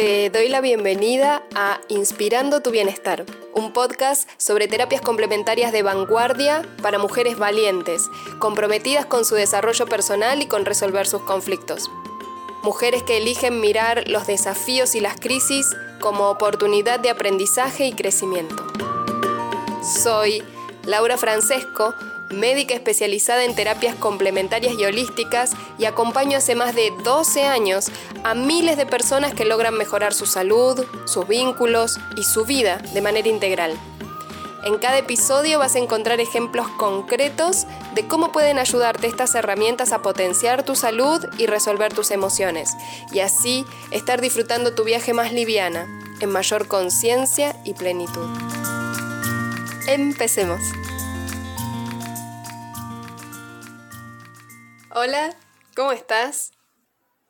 Te 0.00 0.30
doy 0.30 0.48
la 0.48 0.62
bienvenida 0.62 1.42
a 1.54 1.78
Inspirando 1.88 2.62
tu 2.62 2.70
Bienestar, 2.70 3.26
un 3.52 3.74
podcast 3.74 4.26
sobre 4.38 4.66
terapias 4.66 5.02
complementarias 5.02 5.72
de 5.72 5.82
vanguardia 5.82 6.66
para 6.80 6.98
mujeres 6.98 7.36
valientes, 7.36 8.08
comprometidas 8.38 9.04
con 9.04 9.26
su 9.26 9.34
desarrollo 9.34 9.84
personal 9.84 10.40
y 10.40 10.46
con 10.46 10.64
resolver 10.64 11.06
sus 11.06 11.20
conflictos. 11.24 11.90
Mujeres 12.62 13.02
que 13.02 13.18
eligen 13.18 13.60
mirar 13.60 14.08
los 14.08 14.26
desafíos 14.26 14.94
y 14.94 15.00
las 15.00 15.20
crisis 15.20 15.66
como 16.00 16.30
oportunidad 16.30 16.98
de 16.98 17.10
aprendizaje 17.10 17.84
y 17.84 17.92
crecimiento. 17.92 18.56
Soy 19.82 20.42
Laura 20.86 21.18
Francesco, 21.18 21.94
médica 22.30 22.74
especializada 22.74 23.44
en 23.44 23.54
terapias 23.54 23.94
complementarias 23.96 24.74
y 24.78 24.84
holísticas 24.84 25.52
y 25.78 25.84
acompaño 25.84 26.38
hace 26.38 26.54
más 26.54 26.74
de 26.74 26.92
12 27.04 27.44
años 27.44 27.90
a 28.24 28.34
miles 28.34 28.76
de 28.76 28.86
personas 28.86 29.34
que 29.34 29.44
logran 29.44 29.74
mejorar 29.74 30.14
su 30.14 30.26
salud, 30.26 30.84
sus 31.06 31.26
vínculos 31.26 31.98
y 32.16 32.24
su 32.24 32.44
vida 32.44 32.78
de 32.94 33.02
manera 33.02 33.28
integral. 33.28 33.78
En 34.62 34.76
cada 34.76 34.98
episodio 34.98 35.58
vas 35.58 35.74
a 35.74 35.78
encontrar 35.78 36.20
ejemplos 36.20 36.68
concretos 36.68 37.66
de 37.94 38.06
cómo 38.06 38.30
pueden 38.30 38.58
ayudarte 38.58 39.06
estas 39.06 39.34
herramientas 39.34 39.92
a 39.92 40.02
potenciar 40.02 40.64
tu 40.64 40.76
salud 40.76 41.24
y 41.38 41.46
resolver 41.46 41.94
tus 41.94 42.10
emociones, 42.10 42.76
y 43.10 43.20
así 43.20 43.64
estar 43.90 44.20
disfrutando 44.20 44.74
tu 44.74 44.84
viaje 44.84 45.14
más 45.14 45.32
liviana, 45.32 45.86
en 46.20 46.30
mayor 46.30 46.68
conciencia 46.68 47.56
y 47.64 47.72
plenitud. 47.72 48.28
Empecemos. 49.86 50.60
Hola, 54.92 55.36
¿cómo 55.76 55.92
estás? 55.92 56.50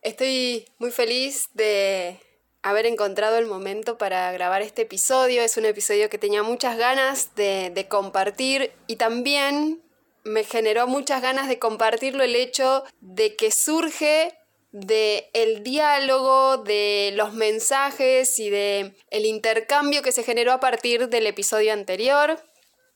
Estoy 0.00 0.66
muy 0.78 0.91
feliz 0.91 1.50
de 1.52 2.19
haber 2.62 2.86
encontrado 2.86 3.36
el 3.36 3.44
momento 3.44 3.98
para 3.98 4.33
grabar 4.33 4.62
este 4.62 4.83
episodio. 4.83 5.42
Es 5.42 5.58
un 5.58 5.67
episodio 5.67 6.08
que 6.08 6.17
tenía 6.17 6.42
muchas 6.42 6.78
ganas 6.78 7.34
de, 7.34 7.86
compartir 7.91 8.72
y 8.86 8.97
también 8.97 9.83
me 10.25 10.44
generó 10.44 10.86
muchas 10.86 11.20
ganas 11.20 11.48
de 11.48 11.58
compartirlo 11.58 12.25
el 12.25 12.34
hecho 12.34 12.83
de 13.02 13.36
que 13.36 13.50
surge 13.50 14.33
de 14.72 15.28
el 15.34 15.62
diálogo, 15.62 16.56
de 16.56 17.12
los 17.14 17.34
mensajes 17.34 18.39
y 18.39 18.48
de 18.48 18.95
el 19.11 19.27
intercambio 19.27 20.00
que 20.00 20.12
se 20.12 20.22
generó 20.22 20.52
a 20.52 20.61
partir 20.61 21.11
del 21.11 21.27
episodio 21.27 21.74
anterior. 21.74 22.42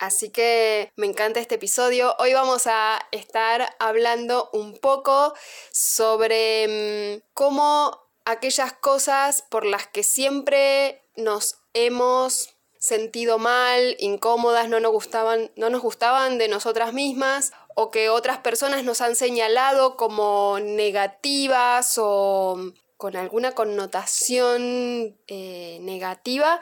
Así 0.04 0.28
que 0.28 0.92
me 0.96 1.06
encanta 1.06 1.40
este 1.40 1.54
episodio. 1.54 2.14
Hoy 2.18 2.34
vamos 2.34 2.66
a 2.66 3.00
estar 3.10 3.74
hablando 3.78 4.50
un 4.52 4.76
poco 4.76 5.32
sobre 5.72 7.22
mm, 7.22 7.30
cómo 7.32 8.10
aquellas 8.26 8.74
cosas 8.74 9.46
por 9.48 9.64
las 9.64 9.86
que 9.86 10.02
siempre 10.02 11.06
nos 11.16 11.56
hemos 11.72 12.50
sentido 12.78 13.38
mal, 13.38 13.96
incómodas, 13.98 14.68
no 14.68 14.78
nos 14.78 14.92
gustaban, 14.92 15.50
no 15.56 15.70
nos 15.70 15.80
gustaban 15.80 16.36
de 16.36 16.48
nosotras 16.48 16.92
mismas 16.92 17.52
o 17.74 17.90
que 17.90 18.10
otras 18.10 18.36
personas 18.36 18.84
nos 18.84 19.00
han 19.00 19.16
señalado 19.16 19.96
como 19.96 20.58
negativas 20.60 21.94
o 21.96 22.58
con 22.98 23.16
alguna 23.16 23.52
connotación 23.52 25.18
eh, 25.28 25.78
negativa, 25.80 26.60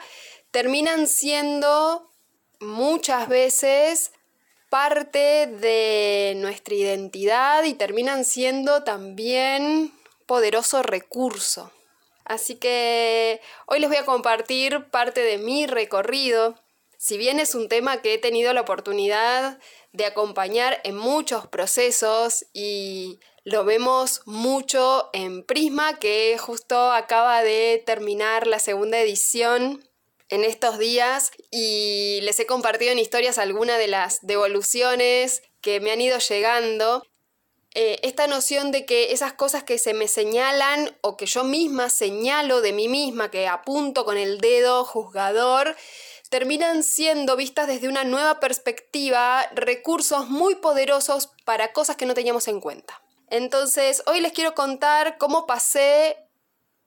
terminan 0.51 1.07
siendo 1.07 2.12
muchas 2.63 3.27
veces 3.27 4.11
parte 4.69 5.47
de 5.47 6.33
nuestra 6.37 6.73
identidad 6.73 7.63
y 7.63 7.75
terminan 7.75 8.25
siendo 8.25 8.83
también 8.83 9.93
poderoso 10.25 10.81
recurso. 10.81 11.71
Así 12.25 12.55
que 12.55 13.41
hoy 13.67 13.79
les 13.79 13.89
voy 13.89 13.97
a 13.97 14.05
compartir 14.05 14.85
parte 14.89 15.21
de 15.21 15.37
mi 15.37 15.67
recorrido. 15.67 16.55
Si 16.97 17.17
bien 17.17 17.39
es 17.39 17.53
un 17.53 17.67
tema 17.67 18.01
que 18.01 18.15
he 18.15 18.17
tenido 18.17 18.53
la 18.53 18.61
oportunidad 18.61 19.59
de 19.91 20.05
acompañar 20.05 20.79
en 20.83 20.97
muchos 20.97 21.47
procesos 21.47 22.45
y 22.53 23.19
lo 23.43 23.65
vemos 23.65 24.21
mucho 24.25 25.09
en 25.13 25.43
Prisma, 25.43 25.99
que 25.99 26.37
justo 26.39 26.91
acaba 26.91 27.43
de 27.43 27.83
terminar 27.85 28.47
la 28.47 28.57
segunda 28.57 28.97
edición 28.99 29.83
en 30.33 30.43
estos 30.43 30.79
días 30.79 31.31
y 31.51 32.19
les 32.23 32.39
he 32.39 32.47
compartido 32.47 32.91
en 32.91 32.97
historias 32.97 33.37
algunas 33.37 33.77
de 33.77 33.87
las 33.87 34.25
devoluciones 34.25 35.43
que 35.61 35.79
me 35.79 35.91
han 35.91 36.01
ido 36.01 36.17
llegando. 36.17 37.05
Eh, 37.75 37.99
esta 38.01 38.25
noción 38.25 38.71
de 38.71 38.83
que 38.83 39.13
esas 39.13 39.33
cosas 39.33 39.63
que 39.63 39.77
se 39.77 39.93
me 39.93 40.07
señalan 40.07 40.97
o 41.01 41.17
que 41.17 41.27
yo 41.27 41.43
misma 41.43 41.91
señalo 41.91 42.61
de 42.61 42.73
mí 42.73 42.87
misma, 42.87 43.29
que 43.29 43.47
apunto 43.47 44.05
con 44.05 44.17
el 44.17 44.39
dedo 44.39 44.85
juzgador, 44.85 45.75
terminan 46.31 46.81
siendo 46.81 47.35
vistas 47.35 47.67
desde 47.67 47.87
una 47.87 48.03
nueva 48.03 48.39
perspectiva 48.39 49.47
recursos 49.53 50.29
muy 50.29 50.55
poderosos 50.55 51.29
para 51.45 51.73
cosas 51.73 51.95
que 51.95 52.07
no 52.07 52.15
teníamos 52.15 52.47
en 52.47 52.59
cuenta. 52.59 53.03
Entonces, 53.29 54.01
hoy 54.07 54.19
les 54.19 54.31
quiero 54.31 54.55
contar 54.55 55.19
cómo 55.19 55.45
pasé 55.45 56.17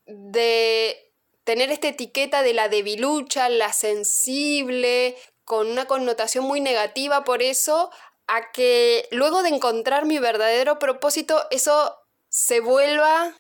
de 0.06 1.05
tener 1.46 1.70
esta 1.70 1.86
etiqueta 1.86 2.42
de 2.42 2.54
la 2.54 2.68
debilucha, 2.68 3.48
la 3.48 3.72
sensible, 3.72 5.16
con 5.44 5.68
una 5.68 5.86
connotación 5.86 6.44
muy 6.44 6.60
negativa 6.60 7.22
por 7.22 7.40
eso, 7.40 7.92
a 8.26 8.50
que 8.50 9.06
luego 9.12 9.44
de 9.44 9.50
encontrar 9.50 10.06
mi 10.06 10.18
verdadero 10.18 10.80
propósito, 10.80 11.40
eso 11.52 11.96
se 12.28 12.58
vuelva 12.58 13.32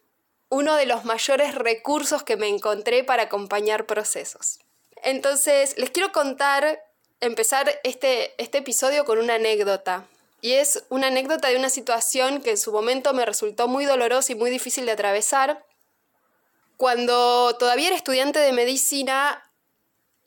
uno 0.50 0.76
de 0.76 0.86
los 0.86 1.04
mayores 1.04 1.56
recursos 1.56 2.22
que 2.22 2.36
me 2.36 2.46
encontré 2.46 3.02
para 3.02 3.24
acompañar 3.24 3.86
procesos. 3.86 4.60
Entonces, 5.02 5.76
les 5.76 5.90
quiero 5.90 6.12
contar, 6.12 6.80
empezar 7.20 7.80
este, 7.82 8.40
este 8.40 8.58
episodio 8.58 9.04
con 9.04 9.18
una 9.18 9.34
anécdota. 9.34 10.06
Y 10.40 10.52
es 10.52 10.84
una 10.90 11.08
anécdota 11.08 11.48
de 11.48 11.56
una 11.56 11.70
situación 11.70 12.40
que 12.40 12.50
en 12.50 12.58
su 12.58 12.70
momento 12.70 13.12
me 13.14 13.26
resultó 13.26 13.66
muy 13.66 13.84
dolorosa 13.84 14.30
y 14.30 14.36
muy 14.36 14.50
difícil 14.50 14.86
de 14.86 14.92
atravesar, 14.92 15.66
cuando 16.76 17.56
todavía 17.58 17.88
era 17.88 17.96
estudiante 17.96 18.38
de 18.38 18.52
medicina, 18.52 19.42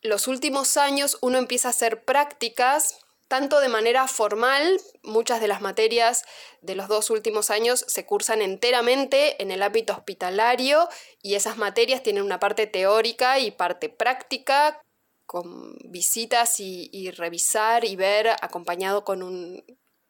los 0.01 0.27
últimos 0.27 0.77
años 0.77 1.17
uno 1.21 1.37
empieza 1.37 1.67
a 1.67 1.71
hacer 1.71 2.03
prácticas, 2.03 2.99
tanto 3.27 3.59
de 3.59 3.69
manera 3.69 4.07
formal, 4.07 4.81
muchas 5.03 5.39
de 5.39 5.47
las 5.47 5.61
materias 5.61 6.23
de 6.61 6.75
los 6.75 6.87
dos 6.87 7.09
últimos 7.11 7.51
años 7.51 7.85
se 7.87 8.05
cursan 8.05 8.41
enteramente 8.41 9.41
en 9.41 9.51
el 9.51 9.61
ámbito 9.61 9.93
hospitalario 9.93 10.89
y 11.21 11.35
esas 11.35 11.57
materias 11.57 12.01
tienen 12.01 12.23
una 12.23 12.39
parte 12.39 12.65
teórica 12.65 13.39
y 13.39 13.51
parte 13.51 13.89
práctica, 13.89 14.81
con 15.29 15.77
visitas 15.85 16.59
y, 16.59 17.11
revisar 17.11 17.85
y 17.85 17.95
ver 17.95 18.29
acompañado 18.41 19.05
con, 19.05 19.21
un, 19.21 19.63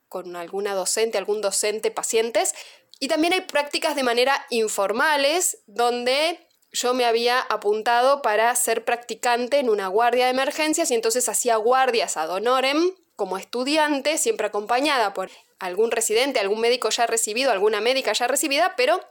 con 0.08 0.38
alguna 0.38 0.74
docente, 0.74 1.18
algún 1.18 1.42
docente, 1.42 1.92
pacientes, 1.92 2.56
y 3.00 3.08
también 3.08 3.34
hay 3.34 3.42
prácticas 3.42 3.96
de 3.96 4.04
manera 4.04 4.46
informales 4.50 5.64
donde 5.68 6.46
yo 6.72 6.94
me 6.94 7.06
había 7.06 7.40
apuntado 7.40 8.22
para 8.22 8.54
ser 8.56 8.86
practicante 8.86 9.58
en 9.60 9.70
una 9.70 9.88
guardia 9.88 10.26
de 10.26 10.32
emergencias 10.32 10.92
y 10.92 10.96
entonces 10.96 11.28
hacía 11.30 11.56
guardias 11.56 12.18
ad 12.18 12.30
honorem 12.30 12.92
como 13.16 13.38
estudiante, 13.38 14.18
siempre 14.18 14.48
acompañada 14.48 15.14
por 15.14 15.30
algún 15.59 15.92
residente, 15.92 16.40
algún 16.40 16.62
médico 16.62 16.90
ya 16.90 17.06
recibido, 17.06 17.52
alguna 17.52 17.82
médica 17.82 18.14
ya 18.14 18.28
recibida, 18.28 18.76
pero 18.78 19.02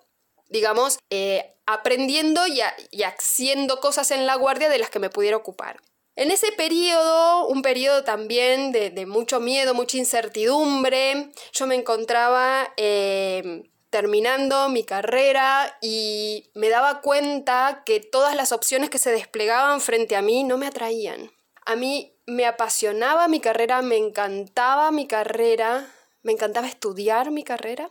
digamos, 0.49 0.99
eh, 1.11 1.55
aprendiendo 1.67 2.47
y, 2.47 2.63
haciendo 3.03 3.81
cosas 3.81 4.11
en 4.11 4.27
la 4.27 4.37
guardia 4.37 4.71
de 4.71 4.79
las 4.79 4.89
que 4.91 4.99
me 4.99 5.11
pudiera 5.11 5.37
ocupar. 5.37 5.83
En 6.17 6.31
ese 6.31 6.51
periodo, 6.53 7.47
un 7.47 7.63
periodo 7.63 8.03
también 8.03 8.73
de, 8.73 9.07
mucho 9.07 9.41
miedo, 9.41 9.75
mucha 9.75 9.99
incertidumbre, 9.99 11.31
yo 11.53 11.67
me 11.67 11.75
encontraba 11.75 12.73
eh, 12.77 13.71
terminando 13.91 14.69
mi 14.69 14.85
carrera 14.85 15.79
y 15.81 16.51
me 16.55 16.69
daba 16.69 17.01
cuenta 17.01 17.83
que 17.85 18.01
todas 18.01 18.37
las 18.37 18.53
opciones 18.53 18.91
que 18.91 18.99
se 18.99 19.11
desplegaban 19.11 19.81
frente 19.81 20.17
a 20.17 20.23
mí 20.23 20.45
no 20.45 20.59
me 20.59 20.67
atraían. 20.67 21.33
A 21.65 21.77
mí 21.77 22.15
me 22.27 22.47
apasionaba 22.47 23.29
mi 23.29 23.41
carrera, 23.41 23.83
me 23.83 23.97
encantaba 23.97 24.91
mi 24.91 25.07
carrera, 25.07 25.87
me 26.23 26.33
encantaba 26.33 26.67
estudiar 26.67 27.31
mi 27.31 27.45
carrera, 27.45 27.91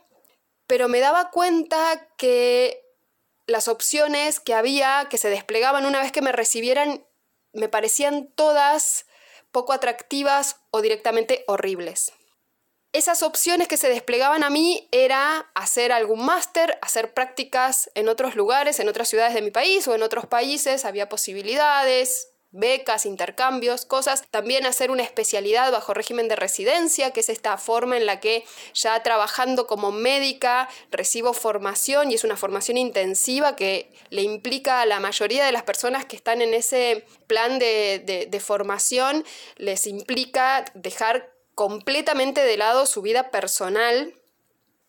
pero 0.67 0.87
me 0.87 0.99
daba 0.99 1.31
cuenta 1.31 2.07
que 2.17 2.83
las 3.45 3.67
opciones 3.67 4.39
que 4.39 4.53
había, 4.53 5.07
que 5.09 5.17
se 5.17 5.29
desplegaban 5.29 5.85
una 5.85 6.01
vez 6.01 6.11
que 6.11 6.21
me 6.21 6.31
recibieran, 6.31 7.05
me 7.53 7.69
parecían 7.69 8.27
todas 8.35 9.05
poco 9.51 9.73
atractivas 9.73 10.57
o 10.69 10.81
directamente 10.81 11.43
horribles 11.47 12.11
esas 12.93 13.21
opciones 13.21 13.67
que 13.67 13.77
se 13.77 13.89
desplegaban 13.89 14.43
a 14.43 14.49
mí 14.49 14.87
era 14.91 15.49
hacer 15.53 15.91
algún 15.91 16.25
máster, 16.25 16.79
hacer 16.81 17.13
prácticas 17.13 17.89
en 17.95 18.09
otros 18.09 18.35
lugares, 18.35 18.79
en 18.79 18.89
otras 18.89 19.09
ciudades 19.09 19.33
de 19.33 19.41
mi 19.41 19.51
país 19.51 19.87
o 19.87 19.95
en 19.95 20.03
otros 20.03 20.25
países, 20.25 20.85
había 20.85 21.09
posibilidades, 21.09 22.29
becas, 22.51 23.05
intercambios, 23.05 23.85
cosas. 23.85 24.23
También 24.31 24.65
hacer 24.65 24.89
una 24.89 25.03
especialidad 25.03 25.71
bajo 25.71 25.93
régimen 25.93 26.27
de 26.27 26.35
residencia, 26.35 27.11
que 27.11 27.19
es 27.19 27.29
esta 27.29 27.57
forma 27.57 27.97
en 27.97 28.05
la 28.05 28.19
que 28.19 28.45
ya 28.73 29.01
trabajando 29.03 29.67
como 29.67 29.91
médica 29.91 30.69
recibo 30.89 31.33
formación 31.33 32.11
y 32.11 32.15
es 32.15 32.23
una 32.23 32.37
formación 32.37 32.77
intensiva 32.77 33.55
que 33.55 33.91
le 34.09 34.23
implica 34.23 34.81
a 34.81 34.85
la 34.85 34.99
mayoría 34.99 35.45
de 35.45 35.51
las 35.51 35.63
personas 35.63 36.05
que 36.05 36.15
están 36.15 36.41
en 36.41 36.53
ese 36.53 37.05
plan 37.27 37.59
de, 37.59 38.27
de 38.29 38.39
formación, 38.39 39.25
les 39.57 39.85
implica 39.87 40.65
dejar 40.73 41.36
completamente 41.57 42.41
de 42.41 42.55
lado 42.55 42.85
su 42.85 43.01
vida 43.01 43.31
personal 43.31 44.13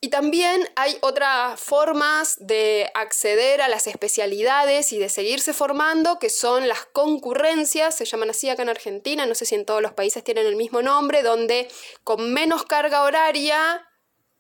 y 0.03 0.11
también 0.11 0.69
hay 0.76 0.99
otras 1.00 1.59
formas 1.59 2.37
de 2.41 2.91
acceder 2.93 3.62
a 3.62 3.69
las 3.69 3.87
especialidades 3.87 4.93
y 4.93 4.99
de 4.99 5.09
seguirse 5.09 5.55
formando, 5.55 6.19
que 6.19 6.29
son 6.29 6.69
las 6.69 6.85
concurrencias, 6.85 7.97
se 7.97 8.05
llaman 8.05 8.29
así 8.29 8.50
acá 8.50 8.65
en 8.65 8.69
Argentina, 8.69 9.25
no 9.25 9.35
sé 9.35 9.47
si 9.47 9.55
en 9.55 9.65
todos 9.65 9.81
los 9.81 9.94
países 9.94 10.23
tienen 10.23 10.47
el 10.47 10.56
mismo 10.56 10.82
nombre, 10.82 11.23
donde 11.23 11.69
con 12.05 12.35
menos 12.35 12.65
carga 12.65 13.03
horaria 13.03 13.88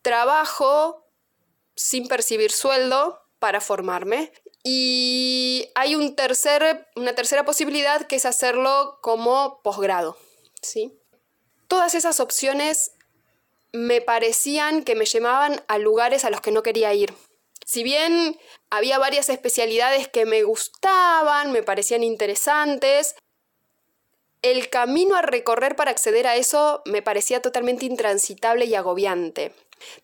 trabajo 0.02 1.06
sin 1.76 2.08
percibir 2.08 2.52
sueldo 2.52 3.22
para 3.38 3.62
formarme. 3.62 4.32
Y 4.64 5.70
hay 5.74 5.94
un 5.94 6.14
tercer, 6.14 6.88
una 6.94 7.14
tercera 7.14 7.46
posibilidad 7.46 8.06
que 8.06 8.16
es 8.16 8.26
hacerlo 8.26 8.98
como 9.00 9.62
posgrado. 9.62 10.18
¿sí? 10.60 10.97
Todas 11.68 11.94
esas 11.94 12.18
opciones 12.20 12.92
me 13.72 14.00
parecían 14.00 14.82
que 14.82 14.94
me 14.94 15.04
llevaban 15.04 15.62
a 15.68 15.78
lugares 15.78 16.24
a 16.24 16.30
los 16.30 16.40
que 16.40 16.50
no 16.50 16.62
quería 16.62 16.92
ir. 16.94 17.14
Si 17.64 17.82
bien 17.82 18.38
había 18.70 18.98
varias 18.98 19.28
especialidades 19.28 20.08
que 20.08 20.24
me 20.24 20.42
gustaban, 20.42 21.52
me 21.52 21.62
parecían 21.62 22.02
interesantes, 22.02 23.14
el 24.40 24.70
camino 24.70 25.16
a 25.16 25.22
recorrer 25.22 25.76
para 25.76 25.90
acceder 25.90 26.26
a 26.26 26.36
eso 26.36 26.82
me 26.86 27.02
parecía 27.02 27.42
totalmente 27.42 27.84
intransitable 27.86 28.64
y 28.64 28.74
agobiante. 28.74 29.52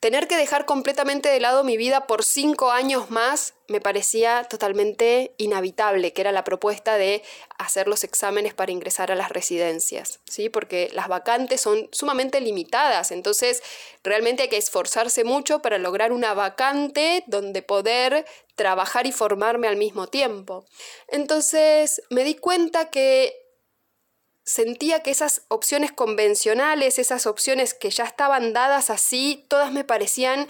Tener 0.01 0.29
que 0.29 0.37
dejar 0.37 0.67
completamente 0.67 1.29
de 1.29 1.41
lado 1.41 1.65
mi 1.65 1.77
vida 1.77 2.07
por 2.07 2.25
cinco 2.25 2.71
años 2.71 3.11
más 3.11 3.55
me 3.67 3.81
parecía 3.81 4.45
totalmente 4.45 5.35
inhabitable, 5.39 6.13
que 6.13 6.21
era 6.21 6.33
la 6.33 6.45
propuesta 6.45 6.97
de 6.97 7.23
hacer 7.59 7.89
los 7.89 8.05
exámenes 8.05 8.53
para 8.53 8.73
ingresar 8.73 9.11
a 9.11 9.15
las 9.15 9.31
residencias, 9.31 10.21
¿sí? 10.29 10.49
porque 10.51 10.91
las 10.93 11.09
vacantes 11.09 11.63
son 11.63 11.89
sumamente 11.93 12.41
limitadas, 12.41 13.11
entonces 13.11 13.63
realmente 14.03 14.43
hay 14.43 14.49
que 14.49 14.59
esforzarse 14.59 15.25
mucho 15.25 15.63
para 15.63 15.79
lograr 15.79 16.13
una 16.13 16.35
vacante 16.35 17.25
donde 17.27 17.63
poder 17.63 18.27
trabajar 18.55 19.07
y 19.07 19.13
formarme 19.13 19.67
al 19.67 19.77
mismo 19.77 20.09
tiempo. 20.09 20.67
Entonces 21.09 22.03
me 22.11 22.25
di 22.25 22.35
cuenta 22.35 22.91
que 22.91 23.44
sentía 24.45 25.03
que 25.03 25.11
esas 25.11 25.43
opciones 25.49 25.91
convencionales, 25.91 26.99
esas 26.99 27.27
opciones 27.27 27.75
que 27.75 27.91
ya 27.91 28.05
estaban 28.05 28.53
dadas 28.53 28.91
así, 28.91 29.45
todas 29.49 29.73
me 29.73 29.85
parecían 29.85 30.49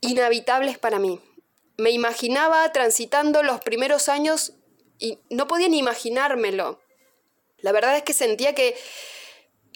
inhabitables 0.00 0.78
para 0.78 0.98
mí. 0.98 1.20
Me 1.76 1.90
imaginaba 1.90 2.72
transitando 2.72 3.42
los 3.42 3.60
primeros 3.60 4.08
años 4.08 4.54
y 4.98 5.18
no 5.28 5.46
podía 5.46 5.68
ni 5.68 5.78
imaginármelo. 5.78 6.80
La 7.58 7.72
verdad 7.72 7.96
es 7.96 8.02
que 8.02 8.12
sentía 8.12 8.54
que, 8.54 8.76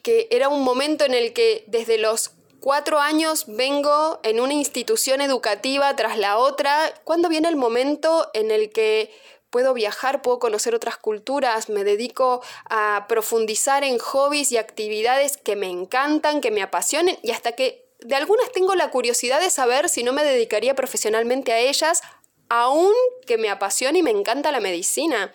que 0.02 0.28
era 0.30 0.48
un 0.48 0.62
momento 0.62 1.04
en 1.04 1.14
el 1.14 1.32
que 1.32 1.64
desde 1.66 1.98
los 1.98 2.32
cuatro 2.60 2.98
años 3.00 3.44
vengo 3.46 4.20
en 4.22 4.40
una 4.40 4.54
institución 4.54 5.20
educativa 5.20 5.94
tras 5.96 6.18
la 6.18 6.38
otra. 6.38 6.94
¿Cuándo 7.04 7.28
viene 7.28 7.48
el 7.48 7.56
momento 7.56 8.30
en 8.32 8.50
el 8.50 8.70
que 8.70 9.12
puedo 9.50 9.74
viajar, 9.74 10.22
puedo 10.22 10.38
conocer 10.38 10.74
otras 10.74 10.96
culturas, 10.96 11.68
me 11.68 11.84
dedico 11.84 12.42
a 12.68 13.06
profundizar 13.08 13.84
en 13.84 13.98
hobbies 13.98 14.52
y 14.52 14.56
actividades 14.56 15.36
que 15.36 15.56
me 15.56 15.68
encantan, 15.68 16.40
que 16.40 16.50
me 16.50 16.62
apasionen 16.62 17.18
y 17.22 17.30
hasta 17.30 17.52
que 17.52 17.86
de 18.00 18.14
algunas 18.14 18.52
tengo 18.52 18.74
la 18.74 18.90
curiosidad 18.90 19.40
de 19.40 19.50
saber 19.50 19.88
si 19.88 20.02
no 20.02 20.12
me 20.12 20.24
dedicaría 20.24 20.74
profesionalmente 20.74 21.52
a 21.52 21.58
ellas, 21.58 22.02
aun 22.48 22.92
que 23.26 23.38
me 23.38 23.50
apasiona 23.50 23.98
y 23.98 24.02
me 24.02 24.10
encanta 24.10 24.52
la 24.52 24.60
medicina 24.60 25.32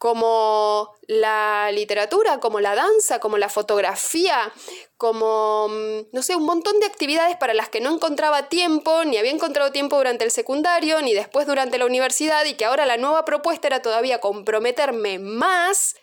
como 0.00 0.94
la 1.08 1.70
literatura, 1.72 2.40
como 2.40 2.58
la 2.58 2.74
danza, 2.74 3.18
como 3.18 3.36
la 3.36 3.50
fotografía, 3.50 4.50
como, 4.96 5.68
mm, 5.68 6.06
no 6.12 6.22
sé, 6.22 6.36
un 6.36 6.46
montón 6.46 6.80
de 6.80 6.86
actividades 6.86 7.36
para 7.36 7.52
las 7.52 7.68
que 7.68 7.82
no 7.82 7.92
encontraba 7.94 8.48
tiempo, 8.48 9.04
ni 9.04 9.18
había 9.18 9.30
encontrado 9.30 9.72
tiempo 9.72 9.98
durante 9.98 10.24
el 10.24 10.30
secundario, 10.30 11.02
ni 11.02 11.12
después 11.12 11.46
durante 11.46 11.76
la 11.76 11.84
universidad, 11.84 12.46
y 12.46 12.54
que 12.54 12.64
ahora 12.64 12.86
la 12.86 12.96
nueva 12.96 13.26
propuesta 13.26 13.66
era 13.66 13.82
todavía 13.82 14.22
comprometerme 14.22 15.18
más 15.18 15.96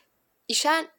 y 0.45 0.53
ya 0.53 0.93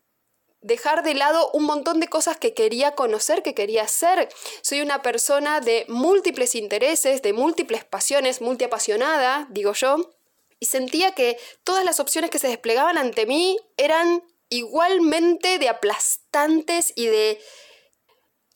dejar 0.61 1.05
de 1.05 1.15
lado 1.15 1.53
un 1.53 1.67
montón 1.67 2.01
de 2.01 2.09
cosas 2.09 2.37
que 2.37 2.53
quería 2.53 2.97
conocer, 2.97 3.45
que 3.45 3.55
quería 3.55 3.85
hacer. 3.85 4.29
Soy 4.61 4.81
una 4.81 5.03
persona 5.03 5.61
de 5.61 5.85
múltiples 5.87 6.57
intereses, 6.57 7.23
de 7.23 7.33
múltiples 7.33 7.85
pasiones, 7.85 8.41
multiapasionada, 8.41 9.47
digo 9.51 9.73
yo, 9.75 10.18
y 10.61 10.67
sentía 10.67 11.13
que 11.13 11.39
todas 11.65 11.85
las 11.85 12.01
opciones 12.01 12.31
que 12.31 12.39
se 12.39 12.49
desplegaban 12.49 12.99
ante 12.99 13.27
mí 13.27 13.59
eran 13.77 14.23
igualmente 14.49 15.59
de 15.59 15.69
aplastantes 15.69 16.93
y 16.97 17.07
de 17.07 17.41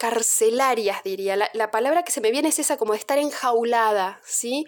carcelarias, 0.03 1.05
diría. 1.05 1.37
La, 1.37 1.49
la, 1.55 1.71
palabra 1.71 2.03
que 2.03 2.11
se 2.11 2.21
me 2.21 2.33
viene 2.33 2.49
es 2.49 2.59
esa 2.59 2.77
como 2.77 2.93
de 2.93 2.99
estar 2.99 3.19
enjaulada, 3.19 4.21
¿sí? 4.25 4.67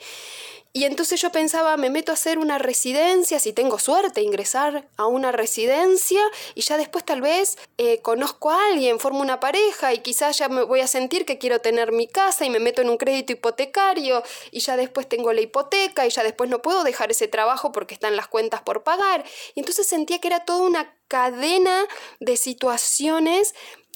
Y 0.77 0.85
entonces 0.85 1.21
yo 1.21 1.31
pensaba, 1.31 1.77
me 1.77 1.91
meto 1.91 2.13
a 2.13 2.15
hacer 2.15 2.39
una 2.39 2.59
residencia, 2.59 3.41
si 3.41 3.53
tengo 3.53 3.81
suerte, 3.81 4.23
ingresar 4.23 4.89
a 4.97 5.07
una 5.07 5.33
residencia 5.33 6.21
y 6.55 6.63
ya 6.63 6.77
después 6.77 7.05
tal 7.05 7.21
vez 7.21 7.59
eh, 7.79 8.01
conozco 8.01 8.51
a 8.51 8.67
alguien, 8.67 8.99
formo 8.99 9.21
una 9.21 9.39
pareja 9.39 9.93
y 9.93 9.99
quizás 9.99 10.39
ya 10.39 10.49
me 10.49 10.63
voy 10.63 10.81
a 10.81 10.89
sentir 10.89 11.27
que 11.27 11.39
quiero 11.39 11.61
tener 11.61 11.93
mi 11.93 12.09
casa 12.09 12.45
y 12.45 12.51
me 12.51 12.59
meto 12.59 12.83
en 12.83 12.91
un 12.91 12.97
crédito 12.97 13.33
hipotecario 13.33 14.25
y 14.51 14.61
ya 14.61 14.77
después 14.77 15.09
tengo 15.09 15.33
la 15.33 15.43
hipoteca 15.43 16.07
y 16.07 16.11
ya 16.11 16.25
después 16.25 16.51
no 16.51 16.61
puedo 16.61 16.83
dejar 16.83 17.11
ese 17.13 17.29
trabajo 17.29 17.71
porque 17.71 17.95
están 17.95 18.17
las 18.17 18.27
cuentas 18.27 18.63
por 18.63 18.83
pagar. 18.83 19.25
Y 19.55 19.61
entonces 19.61 19.87
sentía 19.87 20.21
que 20.21 20.27
era 20.27 20.45
toda 20.45 20.63
una 20.63 20.93
cadena 21.07 21.87
de 22.19 22.37
situaciones 22.37 23.55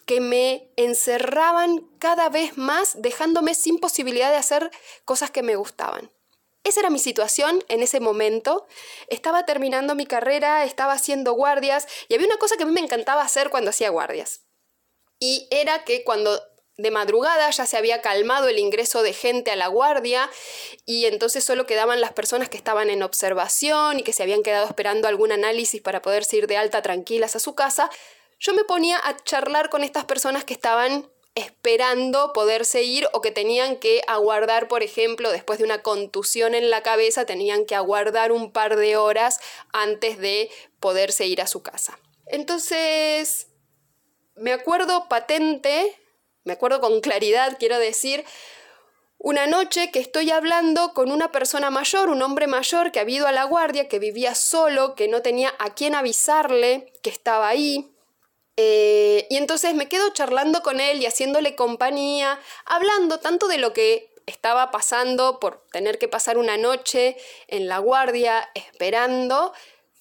que 0.09 0.21
me 0.23 0.73
encerraban 0.77 1.87
cada 1.99 2.31
vez 2.31 2.57
más, 2.57 3.03
dejándome 3.03 3.55
sin 3.55 3.79
posibilidad 3.79 4.31
de 4.31 4.39
hacer 4.39 4.71
cosas 5.05 5.31
que 5.31 5.43
me 5.43 5.55
gustaban. 5.55 6.11
Esa 6.65 6.81
era 6.81 6.89
mi 6.89 6.99
situación 6.99 7.63
en 7.69 7.83
ese 7.83 8.01
momento. 8.01 8.67
Estaba 9.09 9.45
terminando 9.45 9.95
mi 9.95 10.07
carrera, 10.07 10.65
estaba 10.65 10.95
haciendo 10.95 11.35
guardias 11.35 11.87
y 12.09 12.15
había 12.15 12.27
una 12.27 12.39
cosa 12.39 12.57
que 12.57 12.63
a 12.63 12.67
mí 12.67 12.73
me 12.73 12.81
encantaba 12.81 13.21
hacer 13.21 13.51
cuando 13.51 13.69
hacía 13.69 13.91
guardias. 13.91 14.47
Y 15.21 15.47
era 15.51 15.85
que 15.85 16.05
cuando 16.05 16.43
de 16.79 16.91
madrugada 16.91 17.51
ya 17.51 17.67
se 17.67 17.77
había 17.77 18.01
calmado 18.01 18.49
el 18.49 18.59
ingreso 18.59 19.03
de 19.03 19.13
gente 19.13 19.51
a 19.51 19.57
la 19.57 19.67
guardia 19.67 20.31
y 20.87 21.05
entonces 21.05 21.45
solo 21.45 21.67
quedaban 21.67 22.01
las 22.01 22.15
personas 22.15 22.49
que 22.49 22.57
estaban 22.57 22.89
en 22.89 23.03
observación 23.03 23.99
y 23.99 24.05
que 24.05 24.15
se 24.15 24.23
habían 24.23 24.43
quedado 24.43 24.67
esperando 24.67 25.07
algún 25.07 25.33
análisis 25.33 25.83
para 25.83 26.01
poderse 26.01 26.39
ir 26.39 26.47
de 26.47 26.57
alta 26.57 26.81
tranquilas 26.81 27.37
a 27.37 27.41
su 27.41 27.55
casa, 27.55 27.91
yo 28.39 28.55
me 28.55 28.65
ponía 28.65 28.99
a 29.03 29.17
charlar 29.17 29.71
con 29.71 29.85
estas 29.85 30.05
personas 30.05 30.45
que 30.45 30.55
estaban 30.55 31.11
esperando 31.35 32.33
poderse 32.33 32.83
ir 32.83 33.07
o 33.13 33.21
que 33.21 33.31
tenían 33.31 33.77
que 33.77 34.03
aguardar, 34.09 34.67
por 34.67 34.83
ejemplo, 34.83 35.31
después 35.31 35.59
de 35.59 35.65
una 35.65 35.83
contusión 35.83 36.55
en 36.55 36.71
la 36.71 36.83
cabeza, 36.83 37.27
tenían 37.27 37.65
que 37.65 37.77
aguardar 37.77 38.33
un 38.33 38.51
par 38.53 38.77
de 38.77 38.97
horas 38.97 39.39
antes 39.73 40.19
de 40.19 40.51
poderse 40.81 41.27
ir 41.27 41.41
a 41.41 41.47
su 41.47 41.63
casa. 41.63 41.99
Entonces, 42.27 43.49
me 44.35 44.53
acuerdo 44.53 45.09
patente, 45.09 45.97
me 46.45 46.55
acuerdo 46.55 46.81
con 46.81 47.01
claridad, 47.01 47.57
quiero 47.59 47.79
decir, 47.79 48.25
una 49.19 49.47
noche 49.47 49.91
que 49.91 49.99
estoy 49.99 50.31
hablando 50.31 50.93
con 50.93 51.11
una 51.11 51.33
persona 51.33 51.71
mayor, 51.71 52.09
un 52.09 52.23
hombre 52.23 52.47
mayor 52.47 52.93
que 52.93 53.01
ha 53.01 53.09
ido 53.09 53.27
a 53.27 53.33
la 53.33 53.45
guardia, 53.45 53.89
que 53.89 53.99
vivía 53.99 54.35
solo, 54.35 54.95
que 54.95 55.09
no 55.09 55.23
tenía 55.23 55.53
a 55.59 55.75
quién 55.75 55.95
avisarle 55.95 56.93
que 57.03 57.11
estaba 57.11 57.49
ahí, 57.49 57.93
eh, 58.61 59.29
y 59.31 59.37
entonces 59.37 59.73
me 59.77 59.89
quedo 59.89 60.11
charlando 60.11 60.63
con 60.63 60.81
él 60.81 61.01
y 61.01 61.07
haciéndole 61.07 61.55
compañía, 61.55 62.41
hablando 62.65 63.21
tanto 63.21 63.47
de 63.47 63.57
lo 63.57 63.73
que 63.73 64.13
estaba 64.27 64.73
pasando 64.73 65.39
por 65.39 65.63
tener 65.71 65.97
que 66.01 66.09
pasar 66.09 66.39
una 66.39 66.57
noche 66.57 67.17
en 67.47 67.69
la 67.69 67.79
guardia 67.79 68.51
esperando, 68.57 69.53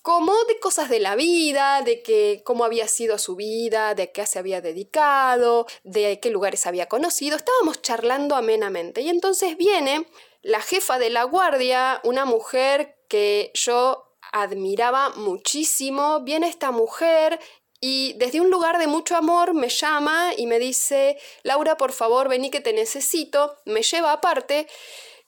como 0.02 0.34
de 0.46 0.60
cosas 0.60 0.90
de 0.90 1.00
la 1.00 1.16
vida, 1.16 1.84
de 1.84 2.02
que 2.02 2.42
cómo 2.44 2.66
había 2.66 2.88
sido 2.88 3.20
su 3.20 3.36
vida, 3.36 3.94
de 3.94 4.12
qué 4.12 4.26
se 4.26 4.40
había 4.40 4.60
dedicado, 4.60 5.68
de 5.84 6.20
qué 6.20 6.32
lugares 6.32 6.66
había 6.66 6.88
conocido. 6.88 7.38
Estábamos 7.38 7.84
charlando 7.84 8.36
amenamente. 8.36 9.02
Y 9.02 9.10
entonces 9.10 9.56
viene 9.56 10.08
la 10.42 10.62
jefa 10.62 10.98
de 10.98 11.12
la 11.12 11.26
guardia, 11.26 12.02
una 12.04 12.26
mujer 12.26 12.98
que 13.08 13.52
yo 13.54 14.08
admiraba 14.32 15.10
muchísimo. 15.12 16.22
Viene 16.22 16.48
esta 16.48 16.72
mujer 16.72 17.40
y 17.79 18.13
desde 18.13 18.41
un 18.41 18.50
lugar 18.50 18.79
de 18.79 18.88
mucho 18.88 19.15
amor 19.15 19.53
me 19.53 19.69
llama 19.69 20.31
y 20.36 20.48
me 20.48 20.60
dice, 20.60 21.17
Laura, 21.43 21.77
por 21.77 21.91
favor, 21.91 22.27
vení 22.27 22.50
que 22.50 22.62
te 22.62 22.74
necesito, 22.74 23.57
me 23.65 23.84
lleva 23.84 24.12
aparte 24.13 24.67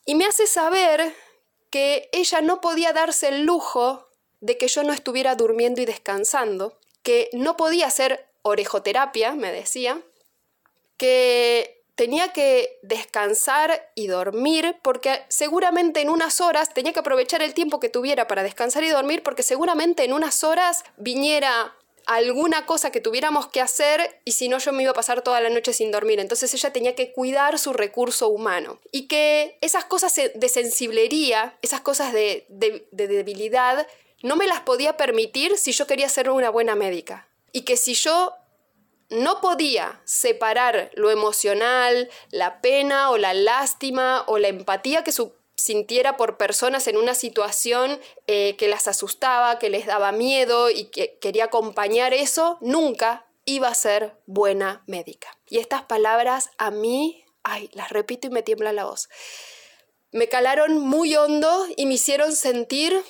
y 0.06 0.15
me 0.15 0.25
hace 0.25 0.48
saber 0.48 1.13
que 1.70 2.10
ella 2.12 2.41
no 2.41 2.62
podía 2.62 2.94
darse 2.94 3.27
el 3.27 3.44
lujo 3.44 4.10
de 4.41 4.58
que 4.58 4.68
yo 4.68 4.84
no 4.84 4.94
estuviera 4.94 5.36
durmiendo 5.36 5.82
y 5.82 5.86
descansando, 5.86 6.79
que 7.03 7.29
no 7.34 7.58
podía 7.58 7.88
hacer 7.88 8.27
orejoterapia, 8.41 9.34
me 9.34 9.51
decía, 9.51 10.01
que 10.98 11.84
tenía 11.96 12.32
que 12.32 12.79
descansar 12.82 13.91
y 13.94 14.08
dormir 14.08 14.77
porque 14.82 15.25
seguramente 15.27 16.01
en 16.01 16.10
unas 16.10 16.39
horas 16.39 16.74
tenía 16.74 16.94
que 16.94 17.01
aprovechar 17.01 17.41
el 17.41 17.53
tiempo 17.53 17.79
que 17.79 17.89
tuviera 17.89 18.25
para 18.25 18.41
descansar 18.41 18.84
y 18.86 18.89
dormir 18.89 19.22
porque 19.22 19.44
seguramente 19.44 20.06
en 20.06 20.13
unas 20.13 20.46
horas 20.46 20.86
viniera 20.96 21.75
alguna 22.10 22.66
cosa 22.66 22.92
que 22.92 23.01
tuviéramos 23.01 23.48
que 23.48 23.62
hacer 23.62 24.20
y 24.25 24.32
si 24.32 24.50
no 24.50 24.58
yo 24.58 24.72
me 24.74 24.82
iba 24.82 24.92
a 24.92 24.96
pasar 24.96 25.22
toda 25.22 25.39
la 25.42 25.51
noche 25.51 25.74
sin 25.74 25.92
dormir. 25.92 26.20
Entonces 26.20 26.51
ella 26.56 26.74
tenía 26.74 26.96
que 26.96 27.12
cuidar 27.12 27.60
su 27.60 27.72
recurso 27.72 28.30
humano 28.30 28.80
y 28.92 29.08
que 29.08 29.60
esas 29.62 29.86
cosas 29.86 30.16
de 30.16 30.50
sensiblería, 30.50 31.56
esas 31.62 31.82
cosas 31.82 32.12
de, 32.12 32.48
de 32.50 33.08
debilidad, 33.08 33.86
no 34.24 34.36
me 34.36 34.48
las 34.48 34.62
podía 34.62 34.98
permitir 34.98 35.56
si 35.58 35.72
yo 35.72 35.86
quería 35.86 36.10
ser 36.10 36.32
una 36.32 36.50
buena 36.50 36.74
médica. 36.74 37.28
Y 37.51 37.62
que 37.62 37.78
si 37.78 37.94
yo 37.94 38.34
no 39.10 39.39
podía 39.39 40.01
separar 40.06 40.89
lo 40.96 41.12
emocional, 41.12 42.10
la 42.32 42.60
pena 42.60 43.12
o 43.12 43.18
la 43.18 43.36
lástima 43.36 44.24
o 44.25 44.39
la 44.39 44.48
empatía 44.48 45.04
que 45.04 45.12
sintiera 45.60 46.18
por 46.18 46.38
personas 46.38 46.88
en 46.88 46.98
una 46.98 47.13
situación 47.13 48.00
eh, 48.28 48.56
que 48.58 48.68
las 48.68 48.88
asustaba, 48.88 49.60
que 49.60 49.70
les 49.70 49.86
daba 49.86 50.12
miedo 50.12 50.70
y 50.70 50.86
que 50.86 51.18
quería 51.20 51.46
acompañar 51.46 52.13
eso, 52.13 52.58
nunca 52.62 53.25
iba 53.46 53.68
a 53.68 53.75
ser 53.75 54.16
buena 54.25 54.84
médica. 54.88 55.38
Y 55.48 55.60
estas 55.60 55.84
palabras 55.84 56.50
a 56.58 56.72
mí, 56.72 57.25
ay, 57.44 57.70
las 57.74 57.89
repito 57.89 58.28
y 58.28 58.32
me 58.32 58.44
tiembla 58.44 58.74
la 58.74 58.86
voz. 58.86 59.10
Me 60.12 60.28
calaron 60.28 60.80
muy 60.80 61.16
hondo 61.16 61.68
y 61.75 61.86
me 61.86 61.96
hicieron 61.96 62.36
sentir 62.36 63.04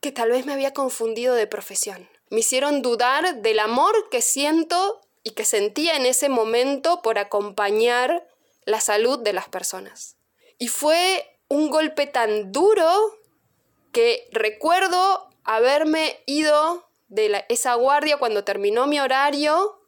que 0.00 0.12
tal 0.12 0.30
vez 0.30 0.46
me 0.46 0.52
había 0.52 0.72
confundido 0.72 1.34
de 1.34 1.46
profesión 1.46 2.08
me 2.30 2.40
hicieron 2.40 2.82
dudar 2.82 3.42
del 3.42 3.58
amor 3.58 4.08
que 4.10 4.20
siento 4.20 5.00
y 5.22 5.30
que 5.30 5.44
sentía 5.44 5.96
en 5.96 6.06
ese 6.06 6.28
momento 6.28 7.02
por 7.02 7.18
acompañar 7.18 8.26
la 8.64 8.80
salud 8.80 9.18
de 9.18 9.32
las 9.32 9.48
personas. 9.48 10.17
Y 10.58 10.68
fue 10.68 11.38
un 11.48 11.70
golpe 11.70 12.06
tan 12.06 12.52
duro 12.52 13.18
que 13.92 14.28
recuerdo 14.32 15.30
haberme 15.44 16.20
ido 16.26 16.88
de 17.08 17.44
esa 17.48 17.74
guardia 17.74 18.18
cuando 18.18 18.44
terminó 18.44 18.86
mi 18.86 19.00
horario, 19.00 19.80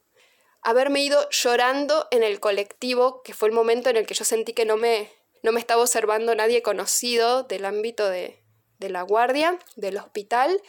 haberme 0.63 1.03
ido 1.03 1.29
llorando 1.31 2.09
en 2.11 2.23
el 2.23 2.41
colectivo, 2.41 3.23
que 3.23 3.35
fue 3.35 3.49
el 3.49 3.55
momento 3.55 3.91
en 3.91 3.97
el 3.97 4.07
que 4.07 4.15
yo 4.15 4.25
sentí 4.25 4.53
que 4.53 4.65
no 4.65 4.77
me, 4.77 5.11
no 5.43 5.53
me 5.53 5.61
estaba 5.61 5.83
observando 5.83 6.35
nadie 6.35 6.63
conocido 6.63 7.43
del 7.43 7.65
ámbito 7.65 8.09
de, 8.09 8.43
de 8.79 8.89
la 8.89 9.03
guardia, 9.03 9.59
del 9.77 9.99
hospital, 9.99 10.61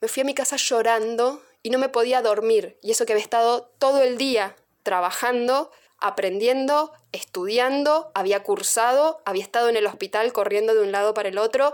me 0.00 0.08
fui 0.08 0.22
a 0.22 0.24
mi 0.24 0.34
casa 0.34 0.56
llorando 0.56 1.42
y 1.62 1.70
no 1.70 1.78
me 1.78 1.88
podía 1.88 2.22
dormir. 2.22 2.78
Y 2.82 2.90
eso 2.92 3.06
que 3.06 3.12
había 3.12 3.22
estado 3.22 3.72
todo 3.78 4.02
el 4.02 4.18
día 4.18 4.56
trabajando, 4.82 5.70
aprendiendo, 6.02 6.92
estudiando, 7.12 8.10
había 8.14 8.42
cursado, 8.42 9.22
había 9.24 9.42
estado 9.42 9.68
en 9.68 9.76
el 9.76 9.86
hospital 9.86 10.32
corriendo 10.32 10.74
de 10.74 10.82
un 10.82 10.92
lado 10.92 11.14
para 11.14 11.28
el 11.28 11.38
otro 11.38 11.72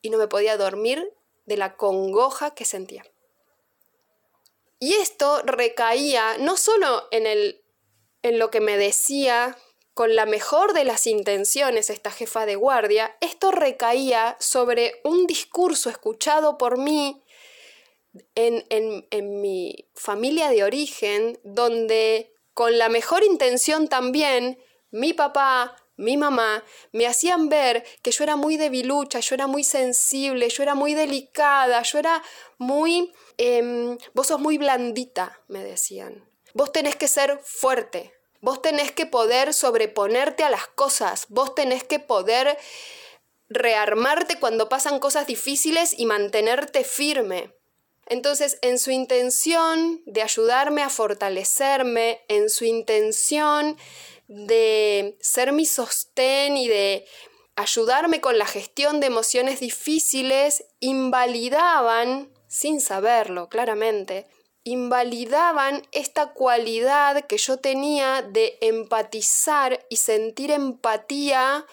y 0.00 0.10
no 0.10 0.18
me 0.18 0.28
podía 0.28 0.56
dormir 0.56 1.12
de 1.44 1.56
la 1.56 1.76
congoja 1.76 2.54
que 2.54 2.64
sentía. 2.64 3.04
Y 4.78 4.94
esto 4.94 5.42
recaía 5.44 6.38
no 6.38 6.56
solo 6.56 7.08
en, 7.10 7.26
el, 7.26 7.62
en 8.22 8.38
lo 8.38 8.50
que 8.50 8.60
me 8.60 8.76
decía 8.76 9.56
con 9.94 10.14
la 10.14 10.26
mejor 10.26 10.74
de 10.74 10.84
las 10.84 11.06
intenciones 11.06 11.88
esta 11.88 12.10
jefa 12.10 12.44
de 12.44 12.54
guardia, 12.54 13.16
esto 13.20 13.50
recaía 13.50 14.36
sobre 14.38 15.00
un 15.04 15.26
discurso 15.26 15.88
escuchado 15.88 16.58
por 16.58 16.76
mí 16.76 17.22
en, 18.34 19.40
mi 19.40 19.88
familia 19.94 20.50
de 20.50 20.64
origen, 20.64 21.40
donde 21.44 22.34
con 22.56 22.78
la 22.78 22.88
mejor 22.88 23.22
intención 23.22 23.86
también, 23.86 24.58
mi 24.90 25.12
papá, 25.12 25.76
mi 25.96 26.16
mamá 26.16 26.64
me 26.90 27.06
hacían 27.06 27.50
ver 27.50 27.84
que 28.00 28.12
yo 28.12 28.24
era 28.24 28.34
muy 28.36 28.56
debilucha, 28.56 29.20
yo 29.20 29.34
era 29.34 29.46
muy 29.46 29.62
sensible, 29.62 30.48
yo 30.48 30.62
era 30.62 30.74
muy 30.74 30.94
delicada, 30.94 31.82
yo 31.82 31.98
era 31.98 32.22
muy... 32.56 33.12
Em, 33.36 33.98
vos 34.14 34.28
sos 34.28 34.40
muy 34.40 34.56
blandita, 34.56 35.38
me 35.48 35.62
decían. 35.62 36.26
Vos 36.54 36.72
tenés 36.72 36.96
que 36.96 37.08
ser 37.08 37.38
fuerte, 37.44 38.14
vos 38.40 38.62
tenés 38.62 38.90
que 38.90 39.04
poder 39.04 39.52
sobreponerte 39.52 40.42
a 40.42 40.48
las 40.48 40.66
cosas, 40.66 41.26
vos 41.28 41.54
tenés 41.54 41.84
que 41.84 41.98
poder 41.98 42.56
rearmarte 43.50 44.40
cuando 44.40 44.70
pasan 44.70 44.98
cosas 44.98 45.26
difíciles 45.26 45.94
y 45.94 46.06
mantenerte 46.06 46.84
firme. 46.84 47.55
Entonces, 48.06 48.58
en 48.62 48.78
su 48.78 48.90
intención 48.92 50.00
de 50.06 50.22
ayudarme 50.22 50.82
a 50.82 50.88
fortalecerme, 50.88 52.20
en 52.28 52.48
su 52.48 52.64
intención 52.64 53.76
de 54.28 55.16
ser 55.20 55.52
mi 55.52 55.66
sostén 55.66 56.56
y 56.56 56.68
de 56.68 57.06
ayudarme 57.56 58.20
con 58.20 58.38
la 58.38 58.46
gestión 58.46 59.00
de 59.00 59.06
emociones 59.06 59.60
difíciles, 59.60 60.64
invalidaban, 60.80 62.30
sin 62.48 62.80
saberlo 62.80 63.48
claramente, 63.48 64.26
invalidaban 64.62 65.86
esta 65.92 66.32
cualidad 66.32 67.26
que 67.26 67.38
yo 67.38 67.58
tenía 67.58 68.22
de 68.22 68.58
empatizar 68.60 69.84
y 69.88 69.96
sentir 69.96 70.50
empatía 70.50 71.66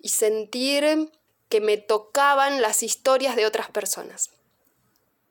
y 0.00 0.08
sentir 0.08 1.10
que 1.48 1.60
me 1.60 1.76
tocaban 1.76 2.62
las 2.62 2.82
historias 2.82 3.36
de 3.36 3.46
otras 3.46 3.70
personas. 3.70 4.35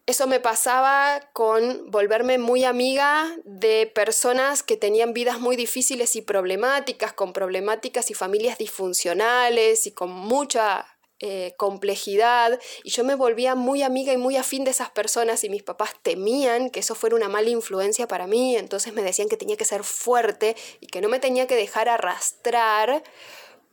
Eso 0.07 0.27
me 0.27 0.39
pasaba 0.39 1.19
con 1.33 1.89
volverme 1.89 2.37
muy 2.37 2.63
amiga 2.63 3.35
de 3.43 3.91
personas 3.93 4.61
que 4.61 4.77
tenían 4.77 5.13
vidas 5.13 5.39
muy 5.39 5.55
difíciles 5.55 6.15
y 6.15 6.21
problemáticas, 6.21 7.11
con 7.13 7.33
problemáticas 7.33 8.11
y 8.11 8.13
familias 8.13 8.59
disfuncionales 8.59 9.87
y 9.87 9.91
con 9.93 10.11
mucha 10.11 10.85
eh, 11.21 11.55
complejidad. 11.57 12.59
Y 12.83 12.91
yo 12.91 13.03
me 13.03 13.15
volvía 13.15 13.55
muy 13.55 13.81
amiga 13.81 14.13
y 14.13 14.17
muy 14.17 14.37
afín 14.37 14.63
de 14.63 14.71
esas 14.71 14.91
personas 14.91 15.43
y 15.43 15.49
mis 15.49 15.63
papás 15.63 15.95
temían 16.03 16.69
que 16.69 16.81
eso 16.81 16.93
fuera 16.93 17.15
una 17.15 17.29
mala 17.29 17.49
influencia 17.49 18.07
para 18.07 18.27
mí. 18.27 18.55
Entonces 18.57 18.93
me 18.93 19.01
decían 19.01 19.27
que 19.27 19.37
tenía 19.37 19.57
que 19.57 19.65
ser 19.65 19.83
fuerte 19.83 20.55
y 20.81 20.85
que 20.85 21.01
no 21.01 21.09
me 21.09 21.19
tenía 21.19 21.47
que 21.47 21.55
dejar 21.55 21.89
arrastrar 21.89 23.01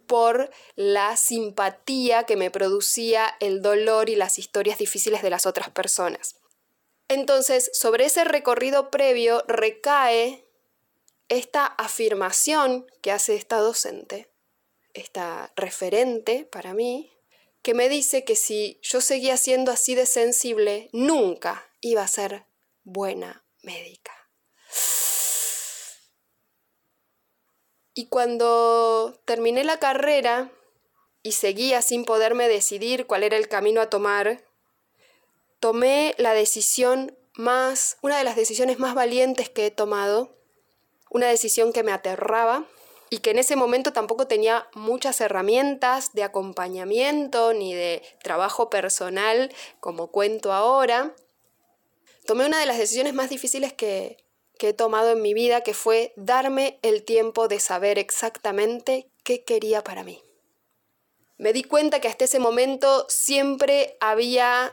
por 0.06 0.50
la 0.76 1.16
simpatía 1.16 2.24
que 2.24 2.36
me 2.36 2.50
producía 2.50 3.36
el 3.40 3.62
dolor 3.62 4.08
y 4.08 4.16
las 4.16 4.38
historias 4.38 4.78
difíciles 4.78 5.22
de 5.22 5.30
las 5.30 5.46
otras 5.46 5.70
personas. 5.70 6.36
Entonces, 7.08 7.70
sobre 7.74 8.06
ese 8.06 8.24
recorrido 8.24 8.90
previo 8.90 9.44
recae 9.46 10.46
esta 11.28 11.66
afirmación 11.66 12.86
que 13.00 13.12
hace 13.12 13.34
esta 13.34 13.56
docente, 13.58 14.30
esta 14.94 15.52
referente 15.56 16.44
para 16.44 16.74
mí, 16.74 17.12
que 17.62 17.74
me 17.74 17.88
dice 17.88 18.24
que 18.24 18.36
si 18.36 18.78
yo 18.82 19.00
seguía 19.00 19.36
siendo 19.36 19.70
así 19.70 19.94
de 19.94 20.06
sensible, 20.06 20.90
nunca 20.92 21.70
iba 21.80 22.02
a 22.02 22.08
ser 22.08 22.46
buena 22.84 23.44
médica. 23.62 24.12
Y 27.94 28.06
cuando 28.06 29.20
terminé 29.24 29.64
la 29.64 29.78
carrera 29.78 30.50
y 31.22 31.32
seguía 31.32 31.82
sin 31.82 32.04
poderme 32.04 32.48
decidir 32.48 33.06
cuál 33.06 33.22
era 33.22 33.36
el 33.36 33.48
camino 33.48 33.80
a 33.80 33.90
tomar, 33.90 34.42
tomé 35.60 36.14
la 36.18 36.34
decisión 36.34 37.16
más, 37.34 37.98
una 38.02 38.18
de 38.18 38.24
las 38.24 38.36
decisiones 38.36 38.78
más 38.78 38.94
valientes 38.94 39.48
que 39.48 39.66
he 39.66 39.70
tomado, 39.70 40.34
una 41.10 41.28
decisión 41.28 41.72
que 41.72 41.82
me 41.82 41.92
aterraba 41.92 42.66
y 43.10 43.18
que 43.18 43.30
en 43.30 43.38
ese 43.38 43.56
momento 43.56 43.92
tampoco 43.92 44.26
tenía 44.26 44.66
muchas 44.74 45.20
herramientas 45.20 46.14
de 46.14 46.24
acompañamiento 46.24 47.52
ni 47.52 47.74
de 47.74 48.02
trabajo 48.22 48.70
personal, 48.70 49.52
como 49.80 50.06
cuento 50.06 50.52
ahora. 50.52 51.14
Tomé 52.26 52.46
una 52.46 52.58
de 52.58 52.66
las 52.66 52.78
decisiones 52.78 53.12
más 53.12 53.28
difíciles 53.28 53.74
que, 53.74 54.16
que 54.58 54.70
he 54.70 54.72
tomado 54.72 55.10
en 55.10 55.22
mi 55.22 55.34
vida, 55.34 55.62
que 55.62 55.74
fue 55.74 56.12
darme 56.16 56.78
el 56.82 57.04
tiempo 57.04 57.48
de 57.48 57.60
saber 57.60 57.98
exactamente 57.98 59.10
qué 59.24 59.44
quería 59.44 59.82
para 59.82 60.04
mí. 60.04 60.22
Me 61.38 61.52
di 61.52 61.64
cuenta 61.64 62.00
que 62.00 62.08
hasta 62.08 62.24
ese 62.24 62.38
momento 62.38 63.06
siempre 63.08 63.96
había 64.00 64.72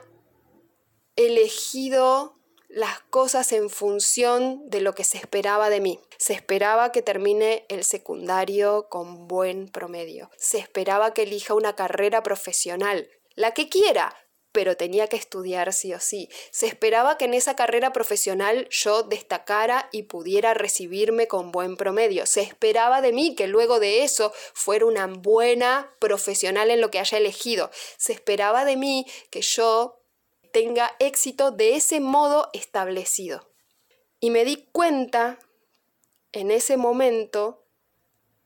elegido 1.15 2.39
las 2.69 2.99
cosas 3.09 3.51
en 3.51 3.71
función 3.71 4.69
de 4.69 4.79
lo 4.79 4.93
que 4.93 5.03
se 5.03 5.17
esperaba 5.17 5.69
de 5.71 5.81
mí. 5.81 5.99
Se 6.17 6.33
esperaba 6.33 6.91
que 6.91 7.01
termine 7.01 7.65
el 7.67 7.83
secundario 7.83 8.87
con 8.89 9.27
buen 9.27 9.69
promedio. 9.69 10.29
Se 10.37 10.59
esperaba 10.59 11.13
que 11.13 11.23
elija 11.23 11.55
una 11.55 11.75
carrera 11.75 12.21
profesional, 12.21 13.09
la 13.33 13.55
que 13.55 13.69
quiera, 13.69 14.15
pero 14.51 14.75
tenía 14.75 15.07
que 15.07 15.15
estudiar 15.15 15.71
sí 15.73 15.93
o 15.93 15.99
sí. 15.99 16.29
Se 16.51 16.67
esperaba 16.67 17.17
que 17.17 17.25
en 17.25 17.33
esa 17.33 17.55
carrera 17.55 17.93
profesional 17.93 18.67
yo 18.69 19.03
destacara 19.03 19.89
y 19.91 20.03
pudiera 20.03 20.53
recibirme 20.53 21.27
con 21.27 21.51
buen 21.51 21.77
promedio. 21.77 22.25
Se 22.25 22.41
esperaba 22.41 23.01
de 23.01 23.13
mí 23.13 23.35
que 23.35 23.47
luego 23.47 23.79
de 23.79 24.03
eso 24.03 24.33
fuera 24.53 24.85
una 24.85 25.07
buena 25.07 25.93
profesional 25.99 26.71
en 26.71 26.81
lo 26.81 26.89
que 26.91 26.99
haya 26.99 27.17
elegido. 27.17 27.69
Se 27.97 28.13
esperaba 28.13 28.65
de 28.65 28.75
mí 28.75 29.05
que 29.29 29.41
yo 29.41 30.01
tenga 30.51 30.95
éxito 30.99 31.51
de 31.51 31.75
ese 31.75 31.99
modo 31.99 32.49
establecido. 32.53 33.49
Y 34.19 34.31
me 34.31 34.45
di 34.45 34.67
cuenta 34.71 35.39
en 36.31 36.51
ese 36.51 36.75
momento 36.77 37.63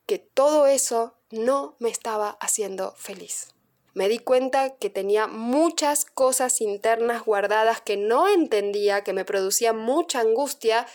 que 0.05 0.19
todo 0.19 0.67
eso 0.67 1.15
no 1.31 1.75
me 1.79 1.89
estaba 1.89 2.37
haciendo 2.41 2.93
feliz. 2.95 3.53
Me 3.93 4.09
di 4.09 4.17
cuenta 4.17 4.75
que 4.77 4.89
tenía 4.89 5.27
muchas 5.27 6.05
cosas 6.05 6.61
internas 6.61 7.23
guardadas 7.23 7.81
que 7.81 7.95
no 7.95 8.27
entendía, 8.27 9.03
que 9.03 9.13
me 9.13 9.23
producían 9.23 9.77
mucha 9.77 10.19
angustia 10.19 10.87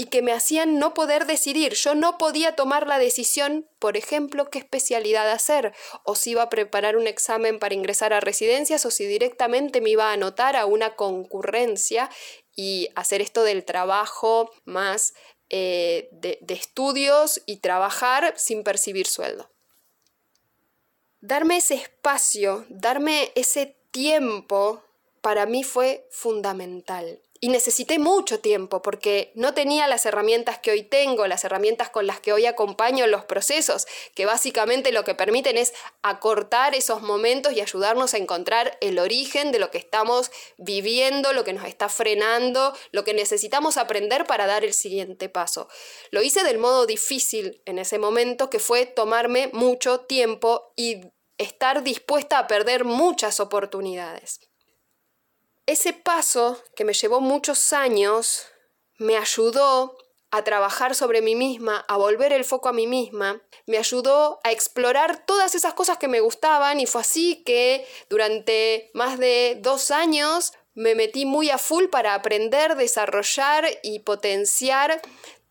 y 0.00 0.06
que 0.06 0.22
me 0.22 0.32
hacían 0.32 0.78
no 0.78 0.94
poder 0.94 1.26
decidir. 1.26 1.74
Yo 1.74 1.94
no 1.94 2.18
podía 2.18 2.54
tomar 2.54 2.86
la 2.86 3.00
decisión, 3.00 3.68
por 3.80 3.96
ejemplo, 3.96 4.48
qué 4.48 4.60
especialidad 4.60 5.28
hacer, 5.28 5.74
o 6.04 6.14
si 6.14 6.30
iba 6.30 6.42
a 6.42 6.50
preparar 6.50 6.96
un 6.96 7.08
examen 7.08 7.58
para 7.58 7.74
ingresar 7.74 8.12
a 8.12 8.20
residencias, 8.20 8.86
o 8.86 8.92
si 8.92 9.06
directamente 9.06 9.80
me 9.80 9.90
iba 9.90 10.10
a 10.10 10.12
anotar 10.12 10.54
a 10.54 10.66
una 10.66 10.94
concurrencia 10.94 12.10
y 12.54 12.88
hacer 12.94 13.22
esto 13.22 13.42
del 13.42 13.64
trabajo 13.64 14.52
más 14.64 15.14
eh, 15.50 16.08
de, 16.12 16.38
de 16.42 16.54
estudios 16.54 17.42
y 17.44 17.56
trabajar 17.56 18.34
sin 18.36 18.62
percibir 18.62 19.06
sueldo. 19.06 19.50
Darme 21.20 21.56
ese 21.56 21.74
espacio, 21.74 22.64
darme 22.68 23.32
ese 23.34 23.76
tiempo, 23.90 24.84
para 25.20 25.46
mí 25.46 25.64
fue 25.64 26.06
fundamental. 26.10 27.20
Y 27.40 27.50
necesité 27.50 28.00
mucho 28.00 28.40
tiempo 28.40 28.82
porque 28.82 29.30
no 29.36 29.54
tenía 29.54 29.86
las 29.86 30.04
herramientas 30.06 30.58
que 30.58 30.72
hoy 30.72 30.82
tengo, 30.82 31.28
las 31.28 31.44
herramientas 31.44 31.88
con 31.88 32.04
las 32.04 32.18
que 32.18 32.32
hoy 32.32 32.46
acompaño 32.46 33.06
los 33.06 33.24
procesos, 33.26 33.86
que 34.16 34.26
básicamente 34.26 34.90
lo 34.90 35.04
que 35.04 35.14
permiten 35.14 35.56
es 35.56 35.72
acortar 36.02 36.74
esos 36.74 37.00
momentos 37.00 37.52
y 37.52 37.60
ayudarnos 37.60 38.12
a 38.12 38.18
encontrar 38.18 38.76
el 38.80 38.98
origen 38.98 39.52
de 39.52 39.60
lo 39.60 39.70
que 39.70 39.78
estamos 39.78 40.32
viviendo, 40.56 41.32
lo 41.32 41.44
que 41.44 41.52
nos 41.52 41.64
está 41.64 41.88
frenando, 41.88 42.76
lo 42.90 43.04
que 43.04 43.14
necesitamos 43.14 43.76
aprender 43.76 44.26
para 44.26 44.48
dar 44.48 44.64
el 44.64 44.74
siguiente 44.74 45.28
paso. 45.28 45.68
Lo 46.10 46.22
hice 46.22 46.42
del 46.42 46.58
modo 46.58 46.86
difícil 46.86 47.62
en 47.66 47.78
ese 47.78 48.00
momento, 48.00 48.50
que 48.50 48.58
fue 48.58 48.84
tomarme 48.84 49.48
mucho 49.52 50.00
tiempo 50.00 50.72
y 50.74 51.02
estar 51.38 51.84
dispuesta 51.84 52.40
a 52.40 52.48
perder 52.48 52.84
muchas 52.84 53.38
oportunidades. 53.38 54.47
Ese 55.68 55.92
paso, 55.92 56.58
que 56.74 56.86
me 56.86 56.94
llevó 56.94 57.20
muchos 57.20 57.74
años, 57.74 58.46
me 58.96 59.18
ayudó 59.18 59.98
a 60.30 60.42
trabajar 60.42 60.94
sobre 60.94 61.20
mí 61.20 61.34
misma, 61.34 61.84
a 61.88 61.98
volver 61.98 62.32
el 62.32 62.46
foco 62.46 62.70
a 62.70 62.72
mí 62.72 62.86
misma, 62.86 63.42
me 63.66 63.76
ayudó 63.76 64.40
a 64.44 64.50
explorar 64.50 65.26
todas 65.26 65.54
esas 65.54 65.74
cosas 65.74 65.98
que 65.98 66.08
me 66.08 66.20
gustaban 66.20 66.80
y 66.80 66.86
fue 66.86 67.02
así 67.02 67.42
que 67.44 67.86
durante 68.08 68.90
más 68.94 69.18
de 69.18 69.58
dos 69.60 69.90
años 69.90 70.54
me 70.72 70.94
metí 70.94 71.26
muy 71.26 71.50
a 71.50 71.58
full 71.58 71.88
para 71.88 72.14
aprender, 72.14 72.74
desarrollar 72.74 73.68
y 73.82 73.98
potenciar 73.98 75.02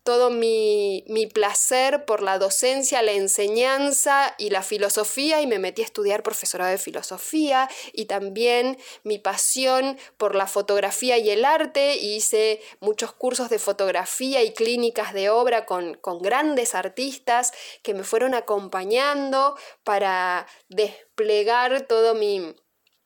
todo 0.08 0.30
mi, 0.30 1.04
placer 1.34 2.06
por 2.06 2.22
la 2.22 2.38
docencia, 2.38 3.02
la 3.02 3.12
enseñanza 3.12 4.34
y 4.38 4.48
la 4.48 4.62
filosofía 4.62 5.42
y 5.42 5.46
me 5.46 5.58
metí 5.58 5.82
a 5.82 5.84
estudiar 5.84 6.22
profesorado 6.22 6.70
de 6.70 6.78
filosofía 6.78 7.68
y 7.92 8.06
también 8.06 8.78
mi 9.02 9.18
pasión 9.18 9.98
por 10.16 10.34
la 10.34 10.46
fotografía 10.46 11.18
y 11.18 11.28
el 11.28 11.44
arte. 11.44 11.96
Hice 11.96 12.62
muchos 12.80 13.12
cursos 13.12 13.50
de 13.50 13.58
fotografía 13.58 14.42
y 14.42 14.54
clínicas 14.54 15.12
de 15.12 15.28
obra 15.28 15.66
con, 15.66 15.92
con 15.96 16.22
grandes 16.22 16.74
artistas 16.74 17.52
que 17.82 17.92
me 17.92 18.02
fueron 18.02 18.32
acompañando 18.32 19.58
para 19.84 20.46
desplegar 20.70 21.82
todo 21.82 22.14
mi, 22.14 22.54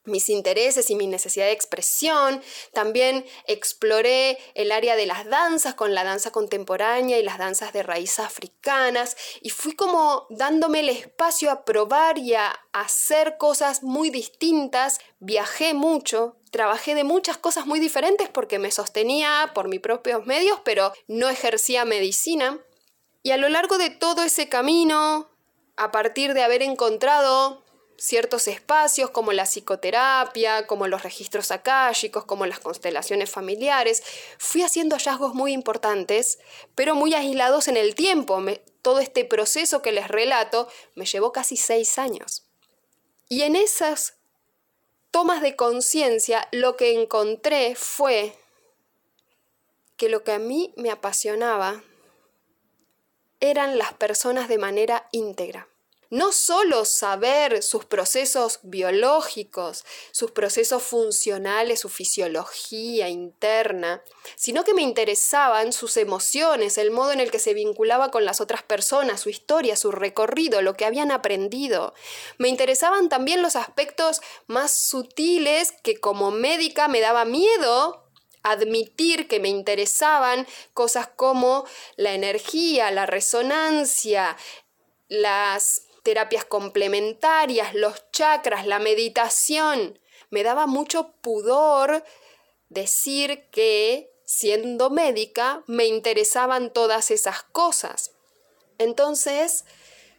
mis 0.04 0.28
intereses 0.28 0.90
y 0.90 0.94
mi 0.94 1.06
necesidad 1.06 1.47
de 1.47 1.52
expresión. 1.52 2.42
También 2.73 3.25
exploré 3.47 4.38
el 4.54 4.73
área 4.73 4.97
de 4.97 5.06
las 5.06 5.25
danzas 5.26 5.75
con 5.75 5.94
la 5.94 6.04
danza 6.04 6.30
contemporánea 6.30 7.18
y 7.18 7.23
las 7.23 7.38
danzas 7.38 7.73
de 7.73 7.82
raíz 7.82 8.18
africanas 8.18 9.16
y 9.40 9.50
fui 9.50 9.75
como 9.75 10.26
dándome 10.30 10.80
el 10.80 10.88
espacio 10.88 11.50
a 11.50 11.64
probar 11.64 12.18
y 12.18 12.35
a 12.35 12.52
hacer 12.73 13.37
cosas 13.38 13.82
muy 13.82 14.11
distintas. 14.11 14.99
Viajé 15.18 15.75
mucho, 15.75 16.37
trabajé 16.50 16.94
de 16.94 17.05
muchas 17.05 17.37
cosas 17.38 17.66
muy 17.66 17.81
diferentes 17.81 18.29
porque 18.29 18.59
me 18.59 18.70
sostenía 18.70 19.50
por 19.55 19.68
mis 19.68 19.81
propios 19.81 20.27
medios, 20.27 20.61
pero 20.64 20.92
no 21.07 21.29
ejercía 21.29 21.85
medicina. 21.85 22.59
Y 23.22 23.31
a 23.31 23.37
lo 23.37 23.48
largo 23.48 23.79
de 23.79 23.90
todo 23.90 24.24
ese 24.24 24.48
camino, 24.48 25.31
a 25.77 25.90
partir 25.92 26.35
de 26.35 26.42
haber 26.42 26.62
encontrado 26.62 27.62
ciertos 27.96 28.48
espacios 28.48 29.11
como 29.11 29.33
la 29.33 29.44
psicoterapia, 29.44 30.66
como 30.66 30.87
los 30.87 31.02
registros 31.02 31.50
akáshicos, 31.50 32.24
como 32.24 32.46
las 32.46 32.59
constelaciones 32.59 33.31
familiares, 33.31 34.02
fui 34.38 34.62
haciendo 34.62 34.96
hallazgos 34.96 35.35
muy 35.35 35.52
importantes, 35.52 36.38
pero 36.74 36.94
muy 36.94 37.14
aislados 37.14 37.68
en 37.68 37.76
el 37.76 37.94
tiempo. 37.94 38.42
todo 38.83 38.98
este 38.98 39.24
proceso 39.24 39.81
que 39.81 39.92
les 39.92 40.09
relato 40.09 40.68
me 40.96 41.07
llevó 41.07 41.31
casi 41.31 41.57
seis 41.57 41.98
años. 41.98 42.44
Y 43.28 43.42
en 43.42 43.55
esas 43.55 44.14
tomas 45.12 45.40
de 45.40 45.55
conciencia 45.55 46.48
lo 46.50 46.76
que 46.76 47.00
encontré 47.00 47.76
fue 47.76 48.37
que 49.96 50.09
lo 50.09 50.24
que 50.24 50.33
a 50.33 50.38
mí 50.38 50.74
me 50.76 50.90
apasionaba 50.90 51.85
eran 53.38 53.78
las 53.78 53.92
personas 53.92 54.48
de 54.48 54.59
manera 54.59 55.09
íntegra 55.12 55.68
no 56.12 56.31
solo 56.31 56.85
saber 56.85 57.62
sus 57.62 57.87
procesos 57.87 58.61
biológicos, 58.62 59.87
sus 60.11 60.31
procesos 60.31 60.83
funcionales, 60.83 61.81
su 61.81 61.88
fisiología 61.88 63.09
interna, 63.09 64.05
sino 64.37 64.62
que 64.62 64.75
me 64.75 64.83
interesaban 64.83 65.72
sus 65.72 65.96
emociones, 65.96 66.77
el 66.77 66.90
modo 66.90 67.12
en 67.12 67.20
el 67.20 67.31
que 67.31 67.38
se 67.38 67.55
vinculaba 67.55 68.11
con 68.11 68.27
las 68.27 68.42
otras 68.42 68.62
personas, 68.62 69.22
su 69.22 69.31
historia, 69.31 69.75
su 69.75 69.90
recorrido, 69.90 70.61
lo 70.61 70.75
que 70.75 70.85
habían 70.85 71.11
aprendido. 71.11 71.94
Me 72.37 72.48
interesaban 72.48 73.09
también 73.09 73.40
los 73.40 73.57
aspectos 73.57 74.20
más 74.46 74.70
sutiles 74.70 75.72
que 75.83 75.98
como 75.98 76.31
médica 76.31 76.88
me 76.88 77.01
daba 77.01 77.25
miedo 77.25 78.07
admitir 78.42 79.29
que 79.29 79.40
me 79.40 79.48
interesaban 79.48 80.46
cosas 80.75 81.09
como 81.16 81.64
la 81.96 82.12
energía, 82.12 82.90
la 82.90 83.07
resonancia, 83.07 84.37
las 85.09 85.87
terapias 86.03 86.45
complementarias, 86.45 87.75
los 87.75 88.11
chakras, 88.11 88.67
la 88.67 88.79
meditación. 88.79 89.99
Me 90.31 90.43
daba 90.43 90.67
mucho 90.67 91.12
pudor 91.21 92.05
decir 92.69 93.49
que, 93.51 94.12
siendo 94.25 94.91
médica, 94.91 95.62
me 95.67 95.87
interesaban 95.87 96.73
todas 96.73 97.11
esas 97.11 97.43
cosas. 97.43 98.12
Entonces, 98.79 99.65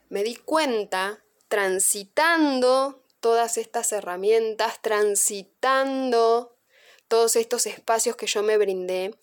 me 0.10 0.24
di 0.24 0.36
cuenta, 0.36 1.24
transitando 1.48 3.04
todas 3.20 3.58
estas 3.58 3.92
herramientas, 3.92 4.82
transitando 4.82 6.56
todos 7.08 7.36
estos 7.36 7.66
espacios 7.66 8.16
que 8.16 8.28
yo 8.28 8.44
me 8.44 8.58
brindé, 8.58 9.16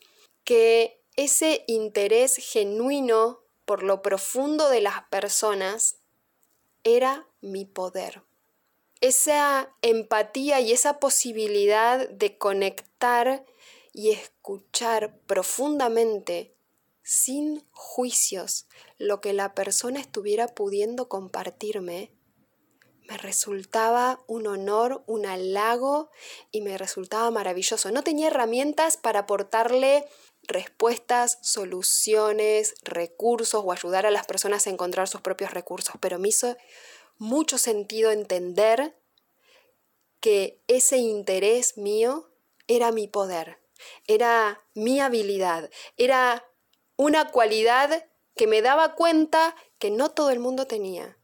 que 0.44 1.02
ese 1.16 1.64
interés 1.66 2.36
genuino 2.36 3.44
por 3.64 3.82
lo 3.82 4.02
profundo 4.02 4.68
de 4.68 4.80
las 4.80 5.02
personas 5.10 6.00
era 6.84 7.26
mi 7.40 7.64
poder. 7.64 8.22
Esa 9.00 9.74
empatía 9.82 10.60
y 10.60 10.72
esa 10.72 11.00
posibilidad 11.00 12.08
de 12.08 12.36
conectar 12.36 13.44
y 13.92 14.10
escuchar 14.10 15.18
profundamente, 15.26 16.54
sin 17.02 17.66
juicios, 17.72 18.66
lo 18.98 19.20
que 19.20 19.32
la 19.32 19.54
persona 19.54 20.00
estuviera 20.00 20.48
pudiendo 20.48 21.08
compartirme, 21.08 22.12
me 23.10 23.16
resultaba 23.18 24.22
un 24.28 24.46
honor, 24.46 25.02
un 25.08 25.26
halago 25.26 26.10
y 26.52 26.60
me 26.60 26.78
resultaba 26.78 27.28
maravilloso. 27.32 27.90
No 27.90 28.04
tenía 28.04 28.28
herramientas 28.28 28.96
para 28.96 29.20
aportarle 29.20 30.06
respuestas, 30.42 31.38
soluciones, 31.42 32.74
recursos 32.82 33.62
o 33.64 33.72
ayudar 33.72 34.06
a 34.06 34.10
las 34.10 34.26
personas 34.26 34.66
a 34.66 34.70
encontrar 34.70 35.08
sus 35.08 35.20
propios 35.20 35.52
recursos, 35.52 35.94
pero 36.00 36.18
me 36.18 36.28
hizo 36.28 36.56
mucho 37.18 37.58
sentido 37.58 38.10
entender 38.10 38.96
que 40.20 40.62
ese 40.68 40.98
interés 40.98 41.76
mío 41.76 42.30
era 42.66 42.92
mi 42.92 43.08
poder, 43.08 43.58
era 44.06 44.64
mi 44.74 45.00
habilidad, 45.00 45.70
era 45.96 46.44
una 46.96 47.30
cualidad 47.30 48.06
que 48.36 48.46
me 48.46 48.62
daba 48.62 48.94
cuenta 48.94 49.54
que 49.78 49.90
no 49.90 50.10
todo 50.10 50.30
el 50.30 50.38
mundo 50.38 50.66
tenía. 50.66 51.16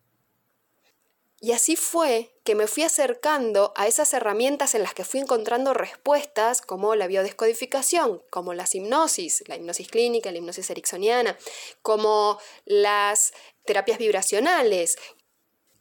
Y 1.46 1.52
así 1.52 1.76
fue 1.76 2.32
que 2.42 2.56
me 2.56 2.66
fui 2.66 2.82
acercando 2.82 3.72
a 3.76 3.86
esas 3.86 4.12
herramientas 4.14 4.74
en 4.74 4.82
las 4.82 4.94
que 4.94 5.04
fui 5.04 5.20
encontrando 5.20 5.74
respuestas 5.74 6.60
como 6.60 6.96
la 6.96 7.06
biodescodificación, 7.06 8.20
como 8.30 8.52
las 8.52 8.74
hipnosis, 8.74 9.44
la 9.46 9.54
hipnosis 9.54 9.86
clínica, 9.86 10.32
la 10.32 10.38
hipnosis 10.38 10.68
ericksoniana, 10.70 11.38
como 11.82 12.40
las 12.64 13.32
terapias 13.64 13.98
vibracionales, 13.98 14.98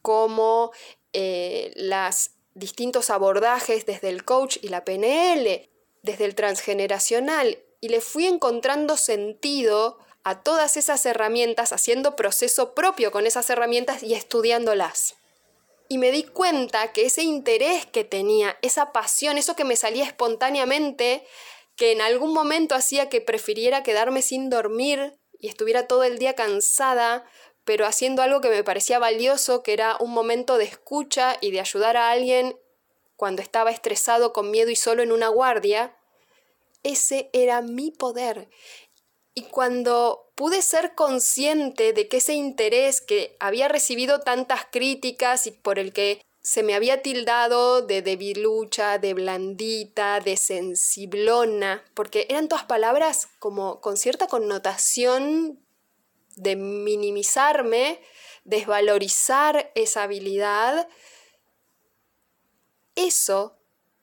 como 0.04 0.72
eh, 1.14 1.74
las 1.76 2.36
distintos 2.54 3.10
abordajes 3.10 3.88
desde 3.88 4.10
el 4.10 4.24
coach 4.24 4.60
y 4.62 4.68
la 4.68 4.86
PNL, 4.86 5.68
desde 6.04 6.26
el 6.26 6.36
transgeneracional, 6.36 7.58
y 7.82 7.90
le 7.90 8.02
fui 8.02 8.28
encontrando 8.28 8.98
sentido 8.98 9.98
a 10.24 10.44
todas 10.44 10.78
esas 10.78 11.04
herramientas, 11.08 11.74
haciendo 11.74 12.16
proceso 12.16 12.76
propio 12.76 13.12
con 13.12 13.26
esas 13.26 13.50
herramientas 13.50 14.04
y 14.04 14.14
estudiándolas. 14.14 15.16
Y 15.88 15.98
me 15.98 16.12
di 16.12 16.24
cuenta 16.24 16.92
que 16.94 17.06
ese 17.06 17.24
interés 17.24 17.86
que 17.86 18.04
tenía, 18.04 18.58
esa 18.62 18.92
pasión, 18.92 19.38
eso 19.38 19.56
que 19.56 19.64
me 19.64 19.76
salía 19.76 20.06
espontáneamente, 20.06 21.26
que 21.76 21.92
en 21.92 22.02
algún 22.02 22.34
momento 22.34 22.76
hacía 22.76 23.10
que 23.10 23.22
prefiriera 23.22 23.84
quedarme 23.84 24.22
sin 24.22 24.50
dormir 24.50 25.14
y 25.40 25.48
estuviera 25.48 25.88
todo 25.88 26.04
el 26.04 26.18
día 26.18 26.34
cansada, 26.34 27.26
pero 27.66 27.86
haciendo 27.86 28.22
algo 28.22 28.42
que 28.42 28.50
me 28.50 28.64
parecía 28.64 29.00
valioso, 29.00 29.62
que 29.62 29.74
era 29.74 29.98
un 30.00 30.12
momento 30.12 30.58
de 30.58 30.66
escucha 30.66 31.38
y 31.42 31.52
de 31.52 31.60
ayudar 31.60 31.98
a 31.98 32.10
alguien 32.10 32.58
cuando 33.16 33.42
estaba 33.42 33.72
estresado, 33.72 34.34
con 34.34 34.52
miedo 34.52 34.70
y 34.70 34.76
solo 34.76 35.04
en 35.04 35.12
una 35.12 35.28
guardia, 35.28 35.98
ese 36.84 37.30
era 37.34 37.62
mi 37.62 37.92
poder. 37.92 38.50
Y 39.36 39.44
cuando 39.44 40.32
pude 40.36 40.62
ser 40.62 40.96
consciente 40.96 41.94
de 41.94 42.08
que 42.08 42.18
ese 42.18 42.34
interés 42.34 43.02
que 43.02 43.36
había 43.40 43.68
recibido 43.68 44.22
tantas 44.22 44.66
críticas 44.72 45.46
y 45.46 45.52
por 45.52 45.78
el 45.78 45.94
que 45.94 46.22
se 46.42 46.64
me 46.64 46.76
había 46.76 47.02
tildado 47.02 47.82
de 47.82 48.02
debilucha, 48.02 48.98
de 48.98 49.14
blandita, 49.14 50.20
de 50.20 50.38
sensiblona, 50.38 51.84
porque 51.96 52.28
eran 52.30 52.48
todas 52.48 52.66
palabras 52.66 53.28
como 53.40 53.82
con 53.82 53.98
cierta 53.98 54.28
connotación 54.28 55.60
de 56.36 56.56
minimizarme, 56.56 58.00
desvalorizar 58.44 59.72
esa 59.74 60.04
habilidad, 60.04 60.88
eso 62.94 63.58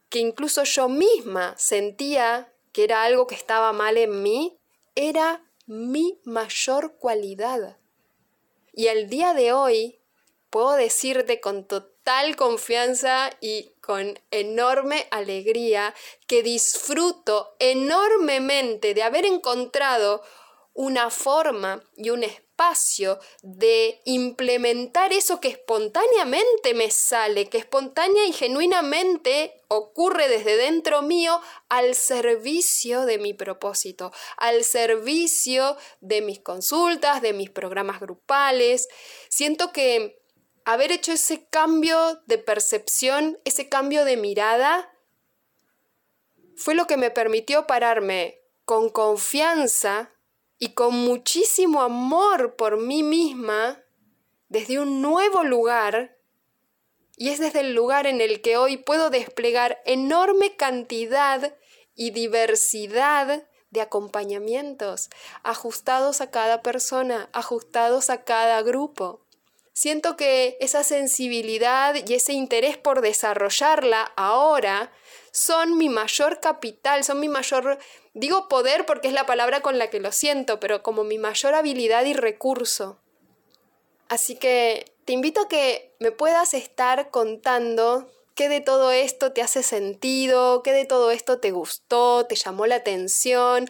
que 0.09 0.19
incluso 0.19 0.65
yo 0.65 0.89
misma 0.89 1.55
sentía 1.57 2.53
que 2.73 2.85
era 2.85 3.05
algo 3.05 3.27
que 3.27 3.35
estaba 3.35 3.73
mal 3.73 3.97
en 3.97 4.23
mí, 4.23 4.59
era 4.95 5.45
mi 5.67 6.21
mayor 6.25 6.97
cualidad. 6.99 7.79
Y 8.73 8.89
al 8.89 9.09
día 9.09 9.35
de 9.35 9.53
hoy 9.53 10.01
puedo 10.51 10.73
decirte 10.73 11.41
con 11.41 11.67
total 11.67 12.37
confianza 12.37 13.31
y 13.41 13.73
con 13.81 14.19
enorme 14.31 15.07
alegría 15.11 15.95
que 16.27 16.43
disfruto 16.43 17.57
enormemente 17.59 18.95
de 18.95 19.03
haber 19.03 19.25
encontrado 19.25 20.23
una 20.75 21.11
forma 21.11 21.83
y 21.97 22.11
un 22.11 22.25
espacio 22.25 23.19
de 23.43 24.01
implementar 24.05 25.13
eso 25.13 25.41
que 25.41 25.49
espontáneamente 25.49 26.75
me 26.75 26.91
sale, 26.91 27.49
que 27.49 27.59
espontánea 27.59 28.27
y 28.27 28.33
genuinamente 28.33 29.63
ocurre 29.69 30.29
desde 30.29 30.57
dentro 30.57 31.03
mío 31.03 31.41
al 31.69 31.95
servicio 31.95 33.05
de 33.05 33.19
mi 33.19 33.35
propósito, 33.35 34.13
al 34.37 34.65
servicio 34.65 35.77
de 36.01 36.23
mis 36.23 36.39
consultas, 36.41 37.21
de 37.21 37.33
mis 37.33 37.51
programas 37.51 38.01
grupales. 38.01 38.89
Siento 39.29 39.73
que 39.73 40.23
haber 40.65 40.93
hecho 40.93 41.13
ese 41.13 41.47
cambio 41.49 42.23
de 42.27 42.39
percepción, 42.39 43.39
ese 43.45 43.69
cambio 43.69 44.05
de 44.05 44.17
mirada, 44.17 44.89
fue 46.57 46.75
lo 46.75 46.87
que 46.87 46.97
me 46.97 47.11
permitió 47.11 47.67
pararme 47.67 48.41
con 48.65 48.89
confianza 48.89 50.13
y 50.63 50.75
con 50.75 50.95
muchísimo 50.95 51.83
amor 51.83 52.55
por 52.55 52.77
mí 52.77 53.03
misma 53.03 53.83
desde 54.49 54.79
un 54.79 55.03
nuevo 55.03 55.43
lugar 55.43 56.17
y 57.17 57.31
es 57.31 57.41
desde 57.41 57.59
el 57.59 57.75
lugar 57.75 58.07
en 58.07 58.21
el 58.21 58.41
que 58.43 58.57
hoy 58.57 58.77
puedo 58.77 59.11
desplegar 59.11 59.83
enorme 59.87 60.55
cantidad 60.55 61.57
y 61.97 62.13
diversidad 62.13 63.45
de 63.71 63.81
acompañamientos 63.81 65.11
ajustados 65.43 66.21
a 66.21 66.31
cada 66.31 66.63
persona, 66.63 67.29
ajustados 67.33 68.09
a 68.09 68.23
cada 68.23 68.63
grupo. 68.63 69.27
Siento 69.73 70.17
que 70.17 70.59
esa 70.61 70.85
sensibilidad 70.85 71.97
y 72.07 72.15
ese 72.15 72.35
interés 72.35 72.77
por 72.77 73.01
desarrollarla 73.01 74.13
ahora 74.15 74.93
son 75.33 75.77
mi 75.77 75.89
mayor 75.89 76.39
capital, 76.39 77.03
son 77.03 77.19
mi 77.19 77.29
mayor, 77.29 77.79
digo 78.15 78.49
poder 78.49 78.87
porque 78.87 79.09
es 79.09 79.15
la 79.15 79.27
palabra 79.27 79.61
con 79.61 79.79
la 79.79 79.91
que 79.91 80.01
lo 80.01 80.13
siento, 80.13 80.61
pero 80.61 80.83
como 80.83 81.05
mi 81.05 81.19
mayor 81.19 81.55
habilidad 81.55 82.05
y 82.05 82.15
recurso. 82.15 82.99
Así 84.09 84.37
que 84.37 84.93
te 85.05 85.13
invito 85.13 85.43
a 85.43 85.49
que 85.49 85.95
me 85.99 86.13
puedas 86.13 86.55
estar 86.55 87.11
contando 87.11 88.11
qué 88.35 88.49
de 88.49 88.61
todo 88.61 88.93
esto 88.93 89.33
te 89.33 89.43
hace 89.43 89.63
sentido, 89.63 90.63
qué 90.63 90.73
de 90.73 90.85
todo 90.85 91.11
esto 91.11 91.39
te 91.39 91.51
gustó, 91.51 92.27
te 92.27 92.37
llamó 92.37 92.67
la 92.67 92.77
atención, 92.77 93.69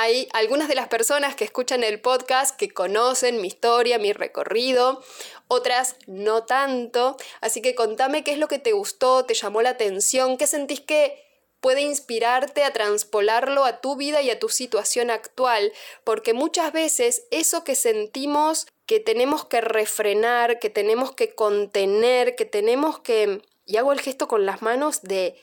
hay 0.00 0.28
algunas 0.32 0.68
de 0.68 0.76
las 0.76 0.86
personas 0.86 1.34
que 1.34 1.44
escuchan 1.44 1.82
el 1.82 2.00
podcast 2.00 2.56
que 2.56 2.68
conocen 2.68 3.40
mi 3.40 3.48
historia, 3.48 3.98
mi 3.98 4.12
recorrido, 4.12 5.02
otras 5.48 5.96
no 6.06 6.44
tanto. 6.44 7.16
Así 7.40 7.62
que 7.62 7.74
contame 7.74 8.22
qué 8.22 8.32
es 8.32 8.38
lo 8.38 8.46
que 8.46 8.60
te 8.60 8.72
gustó, 8.72 9.24
te 9.24 9.34
llamó 9.34 9.60
la 9.60 9.70
atención, 9.70 10.36
qué 10.36 10.46
sentís 10.46 10.80
que 10.80 11.27
puede 11.60 11.82
inspirarte 11.82 12.64
a 12.64 12.72
transpolarlo 12.72 13.64
a 13.64 13.80
tu 13.80 13.96
vida 13.96 14.22
y 14.22 14.30
a 14.30 14.38
tu 14.38 14.48
situación 14.48 15.10
actual, 15.10 15.72
porque 16.04 16.32
muchas 16.34 16.72
veces 16.72 17.26
eso 17.30 17.64
que 17.64 17.74
sentimos 17.74 18.66
que 18.88 19.00
tenemos 19.00 19.44
que 19.44 19.60
refrenar, 19.60 20.58
que 20.58 20.70
tenemos 20.70 21.12
que 21.12 21.34
contener, 21.34 22.36
que 22.36 22.46
tenemos 22.46 23.00
que, 23.00 23.42
y 23.66 23.76
hago 23.76 23.92
el 23.92 24.00
gesto 24.00 24.28
con 24.28 24.46
las 24.46 24.62
manos 24.62 25.02
de 25.02 25.36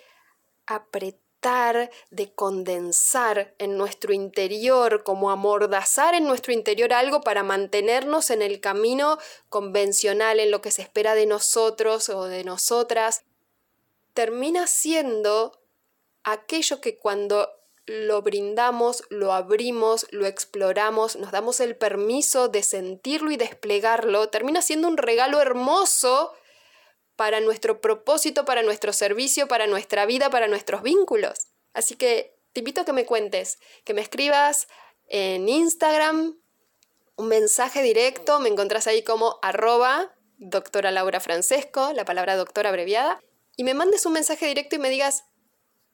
apretar, 0.65 1.91
de 2.09 2.33
condensar 2.33 3.53
en 3.59 3.77
nuestro 3.77 4.13
interior, 4.13 5.03
como 5.03 5.29
amordazar 5.29 6.15
en 6.15 6.25
nuestro 6.25 6.53
interior 6.53 6.91
algo 6.91 7.21
para 7.21 7.43
mantenernos 7.43 8.31
en 8.31 8.41
el 8.41 8.61
camino 8.61 9.19
convencional, 9.49 10.39
en 10.39 10.49
lo 10.49 10.61
que 10.61 10.71
se 10.71 10.81
espera 10.81 11.13
de 11.13 11.27
nosotros 11.27 12.09
o 12.09 12.23
de 12.23 12.43
nosotras, 12.43 13.21
termina 14.15 14.65
siendo 14.65 15.61
aquello 16.25 16.81
que 16.81 16.97
cuando 16.97 17.49
lo 17.85 18.21
brindamos, 18.23 19.03
lo 19.09 19.31
abrimos, 19.31 20.07
lo 20.11 20.25
exploramos, 20.25 21.15
nos 21.15 21.31
damos 21.31 21.59
el 21.59 21.77
permiso 21.77 22.49
de 22.49 22.63
sentirlo 22.63 23.31
y 23.31 23.37
desplegarlo, 23.37 24.29
termina 24.29 24.61
siendo 24.61 24.87
un 24.87 24.97
regalo 24.97 25.39
hermoso 25.39 26.33
para 27.15 27.39
nuestro 27.39 27.79
propósito, 27.79 28.43
para 28.43 28.63
nuestro 28.63 28.91
servicio, 28.91 29.47
para 29.47 29.67
nuestra 29.67 30.05
vida, 30.05 30.29
para 30.29 30.47
nuestros 30.47 30.81
vínculos. 30.81 31.47
Así 31.73 31.95
que 31.95 32.35
te 32.53 32.61
invito 32.61 32.81
a 32.81 32.85
que 32.85 32.93
me 32.93 33.05
cuentes, 33.05 33.59
que 33.83 33.93
me 33.93 34.01
escribas 34.01 34.67
en 35.07 35.47
Instagram 35.47 36.35
un 37.17 37.27
mensaje 37.27 37.81
directo, 37.81 38.39
me 38.39 38.49
encontrás 38.49 38.87
ahí 38.87 39.03
como 39.03 39.37
arroba 39.41 40.11
doctora 40.37 40.91
Laura 40.91 41.19
Francesco, 41.19 41.93
la 41.93 42.03
palabra 42.03 42.35
doctora 42.35 42.69
abreviada, 42.69 43.21
y 43.55 43.63
me 43.63 43.73
mandes 43.73 44.05
un 44.05 44.13
mensaje 44.13 44.47
directo 44.47 44.75
y 44.75 44.79
me 44.79 44.89
digas 44.89 45.23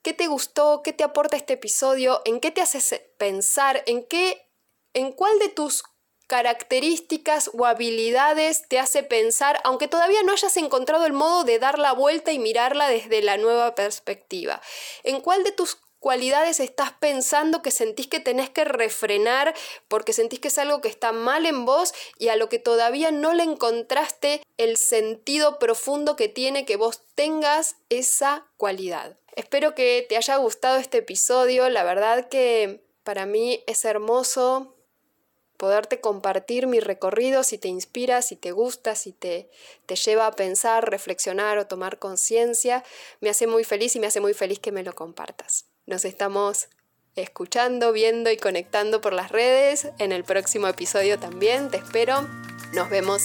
qué 0.02 0.14
te 0.14 0.28
gustó, 0.28 0.82
qué 0.84 0.94
te 0.94 1.04
aporta 1.04 1.38
este 1.38 1.54
episodio, 1.54 2.22
en 2.26 2.40
qué 2.40 2.52
te 2.52 2.62
haces 2.62 3.02
pensar, 3.18 3.84
en 3.86 4.06
qué, 4.08 4.50
en 4.94 5.12
cuál 5.12 5.38
de 5.40 5.50
tus 5.50 5.84
características 6.28 7.52
o 7.54 7.66
habilidades 7.66 8.66
te 8.70 8.80
hace 8.80 9.04
pensar, 9.04 9.60
aunque 9.66 9.90
todavía 9.90 10.24
no 10.24 10.32
hayas 10.32 10.56
encontrado 10.56 11.06
el 11.06 11.12
modo 11.12 11.44
de 11.44 11.60
dar 11.60 11.78
la 11.78 11.92
vuelta 11.92 12.32
y 12.32 12.40
mirarla 12.40 12.88
desde 12.88 13.22
la 13.22 13.36
nueva 13.36 13.76
perspectiva? 13.76 14.62
¿En 15.04 15.20
cuál 15.20 15.44
de 15.44 15.52
tus 15.52 15.78
cualidades 16.00 16.60
estás 16.60 16.94
pensando 16.94 17.62
que 17.62 17.70
sentís 17.70 18.08
que 18.08 18.20
tenés 18.20 18.50
que 18.50 18.64
refrenar 18.66 19.54
porque 19.88 20.14
sentís 20.14 20.40
que 20.40 20.48
es 20.48 20.58
algo 20.58 20.82
que 20.82 20.88
está 20.88 21.12
mal 21.12 21.46
en 21.46 21.66
vos 21.66 21.94
y 22.18 22.30
a 22.30 22.36
lo 22.36 22.50
que 22.50 22.60
todavía 22.60 23.12
no 23.12 23.34
le 23.34 23.44
encontraste 23.44 24.42
el 24.58 24.78
sentido 24.78 25.60
profundo 25.60 26.16
que 26.16 26.28
tiene 26.28 26.66
que 26.66 26.76
vos 26.76 27.04
tengas 27.14 27.76
esa 27.90 28.48
cualidad? 28.58 29.21
Espero 29.36 29.76
que 29.76 30.06
te 30.08 30.17
haya 30.17 30.36
gustado 30.38 30.78
este 30.78 31.00
episodio, 31.00 31.70
la 31.70 31.84
verdad 31.84 32.28
que 32.30 32.84
para 33.04 33.26
mí 33.26 33.63
es 33.67 33.86
hermoso 33.86 34.76
poderte 35.58 36.02
compartir 36.02 36.65
mi 36.65 36.80
recorrido 36.80 37.44
si 37.44 37.60
te 37.60 37.67
inspira, 37.67 38.24
si 38.24 38.36
te 38.36 38.52
gusta, 38.52 38.96
si 38.96 39.12
te, 39.12 39.48
te 39.86 39.96
lleva 39.96 40.26
a 40.26 40.32
pensar, 40.32 40.89
reflexionar 40.89 41.60
o 41.60 41.67
tomar 41.67 42.00
conciencia, 42.00 42.84
me 43.20 43.30
hace 43.30 43.46
muy 43.46 43.63
feliz 43.63 43.96
y 43.96 44.00
me 44.00 44.08
hace 44.08 44.22
muy 44.22 44.34
feliz 44.34 44.58
que 44.58 44.72
me 44.72 44.84
lo 44.84 44.94
compartas. 44.94 45.65
Nos 45.86 46.04
estamos 46.04 46.67
escuchando, 47.15 47.91
viendo 47.91 48.32
y 48.32 48.38
conectando 48.38 49.02
por 49.02 49.13
las 49.13 49.32
redes. 49.32 49.88
En 50.00 50.12
el 50.12 50.24
próximo 50.24 50.67
episodio 50.67 51.20
también, 51.20 51.70
te 51.70 51.78
espero. 51.78 52.28
Nos 52.74 52.89
vemos. 52.89 53.22